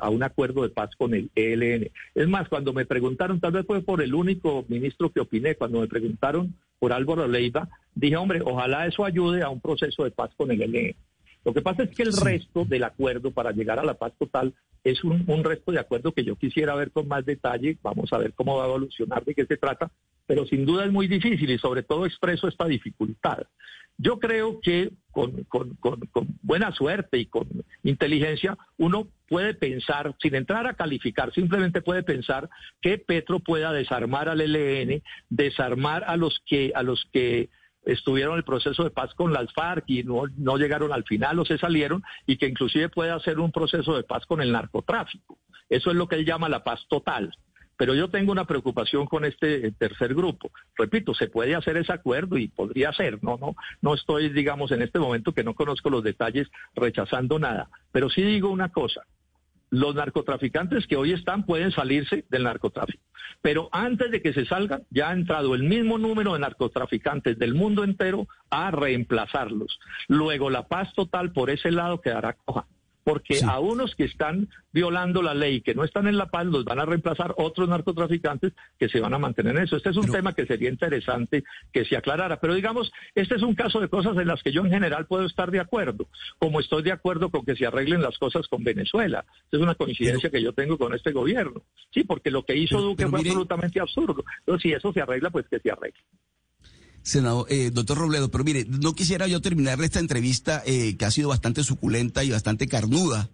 [0.00, 1.90] a, un acuerdo de paz con el ELN.
[2.14, 5.80] Es más, cuando me preguntaron, tal vez fue por el único ministro que opiné, cuando
[5.80, 10.30] me preguntaron por Álvaro Leiva, dije, hombre, ojalá eso ayude a un proceso de paz
[10.36, 10.96] con el ELN.
[11.44, 14.54] Lo que pasa es que el resto del acuerdo para llegar a la paz total
[14.84, 17.78] es un, un, resto de acuerdo que yo quisiera ver con más detalle.
[17.82, 19.90] Vamos a ver cómo va a evolucionar, de qué se trata,
[20.26, 23.44] pero sin duda es muy difícil y sobre todo expreso esta dificultad.
[23.98, 25.46] Yo creo que con,
[26.42, 27.46] buena suerte y con
[27.84, 32.48] inteligencia uno puede pensar, sin entrar a calificar, simplemente puede pensar
[32.80, 37.50] que Petro pueda desarmar al ELN, desarmar a los que, a los que
[37.84, 41.38] estuvieron en el proceso de paz con las FARC y no, no llegaron al final
[41.38, 45.38] o se salieron y que inclusive puede hacer un proceso de paz con el narcotráfico.
[45.68, 47.34] Eso es lo que él llama la paz total.
[47.82, 50.52] Pero yo tengo una preocupación con este eh, tercer grupo.
[50.76, 54.82] Repito, se puede hacer ese acuerdo y podría ser, no, no, no estoy, digamos, en
[54.82, 57.70] este momento que no conozco los detalles rechazando nada.
[57.90, 59.02] Pero sí digo una cosa,
[59.70, 63.02] los narcotraficantes que hoy están pueden salirse del narcotráfico.
[63.40, 67.54] Pero antes de que se salgan, ya ha entrado el mismo número de narcotraficantes del
[67.54, 69.80] mundo entero a reemplazarlos.
[70.06, 72.64] Luego la paz total por ese lado quedará coja
[73.04, 76.64] porque a unos que están violando la ley, que no están en la paz, los
[76.64, 79.76] van a reemplazar otros narcotraficantes que se van a mantener en eso.
[79.76, 83.54] Este es un tema que sería interesante que se aclarara, pero digamos, este es un
[83.54, 86.06] caso de cosas en las que yo en general puedo estar de acuerdo,
[86.38, 89.24] como estoy de acuerdo con que se arreglen las cosas con Venezuela.
[89.50, 91.62] Es una coincidencia que yo tengo con este gobierno.
[91.90, 94.24] Sí, porque lo que hizo Duque fue absolutamente absurdo.
[94.40, 96.00] Entonces, si eso se arregla, pues que se arregle.
[97.02, 101.10] Senador, eh, doctor Robledo, pero mire, no quisiera yo terminar esta entrevista eh, que ha
[101.10, 103.28] sido bastante suculenta y bastante carnuda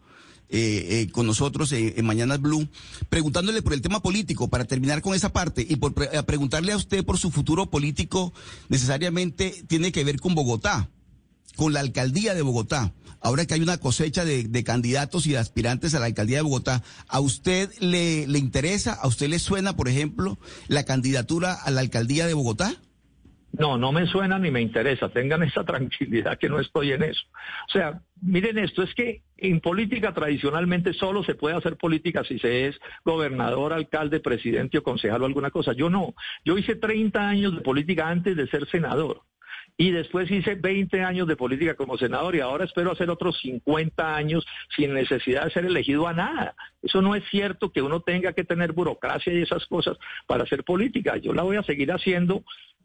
[0.49, 2.66] eh, con nosotros en Mañanas Blue,
[3.11, 7.05] preguntándole por el tema político, para terminar con esa parte, y por preguntarle a usted
[7.05, 8.33] por su futuro político,
[8.71, 10.89] necesariamente tiene que ver con Bogotá,
[11.57, 12.95] con la alcaldía de Bogotá.
[13.21, 16.43] Ahora que hay una cosecha de, de candidatos y de aspirantes a la alcaldía de
[16.45, 20.39] Bogotá, ¿a usted le, le interesa, a usted le suena, por ejemplo,
[20.69, 22.81] la candidatura a la alcaldía de Bogotá?
[23.53, 25.09] No, no me suena ni me interesa.
[25.09, 27.22] Tengan esa tranquilidad que no estoy en eso.
[27.68, 32.38] O sea, miren esto, es que en política tradicionalmente solo se puede hacer política si
[32.38, 35.72] se es gobernador, alcalde, presidente o concejal o alguna cosa.
[35.72, 36.14] Yo no.
[36.44, 39.22] Yo hice 30 años de política antes de ser senador.
[39.80, 44.16] Y después hice 20 años de política como senador y ahora espero hacer otros 50
[44.16, 44.44] años
[44.76, 46.57] sin necesidad de ser elegido a nada.
[46.82, 49.96] Eso no es cierto que uno tenga que tener burocracia y esas cosas
[50.26, 51.16] para hacer política.
[51.18, 52.42] Yo la voy a seguir haciendo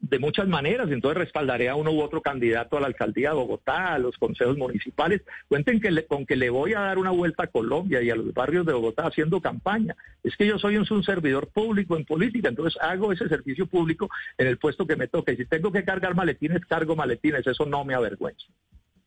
[0.08, 3.94] de muchas maneras, entonces respaldaré a uno u otro candidato a la alcaldía de Bogotá,
[3.94, 5.22] a los consejos municipales.
[5.48, 8.32] Cuenten que con que le voy a dar una vuelta a Colombia y a los
[8.34, 9.96] barrios de Bogotá haciendo campaña.
[10.22, 14.10] Es que yo soy un, un servidor público en política, entonces hago ese servicio público
[14.36, 15.36] en el puesto que me toque.
[15.36, 18.46] Si tengo que cargar maletines, cargo maletines, eso no me avergüenza.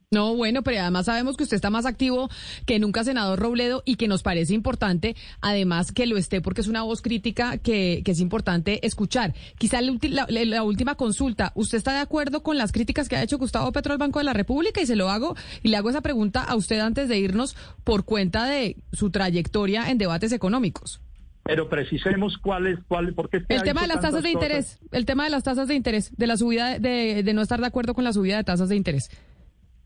[0.09, 2.29] No, bueno, pero además sabemos que usted está más activo
[2.65, 6.69] que nunca, senador Robledo, y que nos parece importante, además que lo esté, porque es
[6.69, 9.33] una voz crítica que, que es importante escuchar.
[9.57, 13.69] Quizá la, última consulta, ¿usted está de acuerdo con las críticas que ha hecho Gustavo
[13.73, 14.79] Petro al Banco de la República?
[14.79, 18.05] Y se lo hago, y le hago esa pregunta a usted antes de irnos por
[18.05, 21.01] cuenta de su trayectoria en debates económicos.
[21.43, 25.25] Pero precisemos cuál es, cuál, porque el tema de las tasas de interés, el tema
[25.25, 28.05] de las tasas de interés, de la subida, de, de no estar de acuerdo con
[28.05, 29.09] la subida de tasas de interés.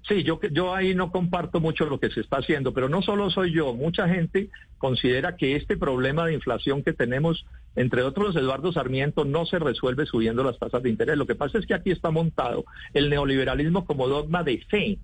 [0.07, 3.29] Sí, yo, yo ahí no comparto mucho lo que se está haciendo, pero no solo
[3.29, 7.45] soy yo, mucha gente considera que este problema de inflación que tenemos,
[7.75, 11.17] entre otros Eduardo Sarmiento, no se resuelve subiendo las tasas de interés.
[11.17, 14.97] Lo que pasa es que aquí está montado el neoliberalismo como dogma de fe.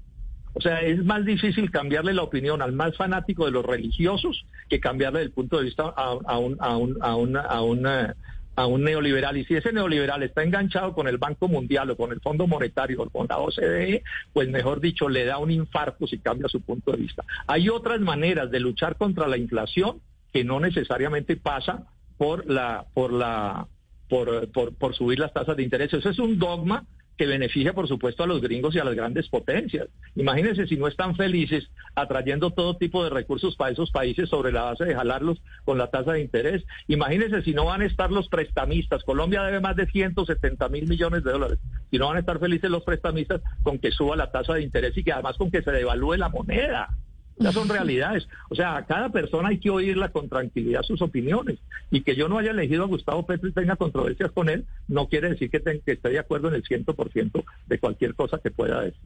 [0.53, 4.79] O sea, es más difícil cambiarle la opinión al más fanático de los religiosos que
[4.79, 8.15] cambiarle el punto de vista a, a, un, a, un, a, una, a, una,
[8.57, 9.37] a un neoliberal.
[9.37, 13.03] Y si ese neoliberal está enganchado con el Banco Mundial o con el Fondo Monetario
[13.03, 14.03] o con la OCDE,
[14.33, 17.23] pues mejor dicho, le da un infarto si cambia su punto de vista.
[17.45, 20.01] Hay otras maneras de luchar contra la inflación
[20.33, 21.83] que no necesariamente pasa
[22.17, 23.67] por la, por la,
[24.09, 25.93] por, por, por subir las tasas de interés.
[25.93, 26.83] Eso es un dogma
[27.17, 29.87] que beneficia, por supuesto, a los gringos y a las grandes potencias.
[30.15, 34.63] Imagínense si no están felices atrayendo todo tipo de recursos para esos países sobre la
[34.63, 36.63] base de jalarlos con la tasa de interés.
[36.87, 39.03] Imagínense si no van a estar los prestamistas.
[39.03, 41.59] Colombia debe más de 170 mil millones de dólares.
[41.89, 44.95] Si no van a estar felices los prestamistas con que suba la tasa de interés
[44.97, 46.89] y que además con que se devalúe la moneda.
[47.39, 48.27] Esas son realidades.
[48.49, 51.59] O sea, a cada persona hay que oírla con tranquilidad sus opiniones.
[51.91, 55.07] Y que yo no haya elegido a Gustavo Petro y tenga controversias con él, no
[55.07, 58.99] quiere decir que, esté de acuerdo en el 100% de cualquier cosa que pueda decir.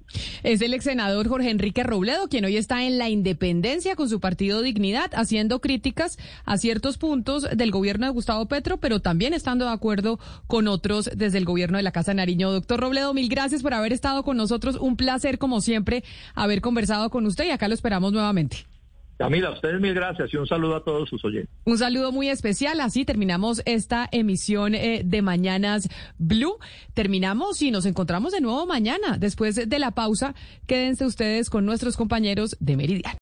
[0.43, 4.19] Es el ex senador Jorge Enrique Robledo, quien hoy está en la independencia con su
[4.19, 9.65] partido Dignidad, haciendo críticas a ciertos puntos del gobierno de Gustavo Petro, pero también estando
[9.65, 12.51] de acuerdo con otros desde el gobierno de la Casa Nariño.
[12.51, 14.77] Doctor Robledo, mil gracias por haber estado con nosotros.
[14.77, 16.03] Un placer, como siempre,
[16.35, 18.65] haber conversado con usted y acá lo esperamos nuevamente.
[19.17, 21.49] Camila, a ustedes mil gracias y un saludo a todos sus oyentes.
[21.65, 22.79] Un saludo muy especial.
[22.79, 26.57] Así terminamos esta emisión eh, de Mañanas Blue.
[26.95, 29.19] Terminamos y nos encontramos de nuevo mañana.
[29.19, 30.33] Después de la pausa,
[30.65, 33.03] quédense ustedes con nuestros compañeros de Meridian.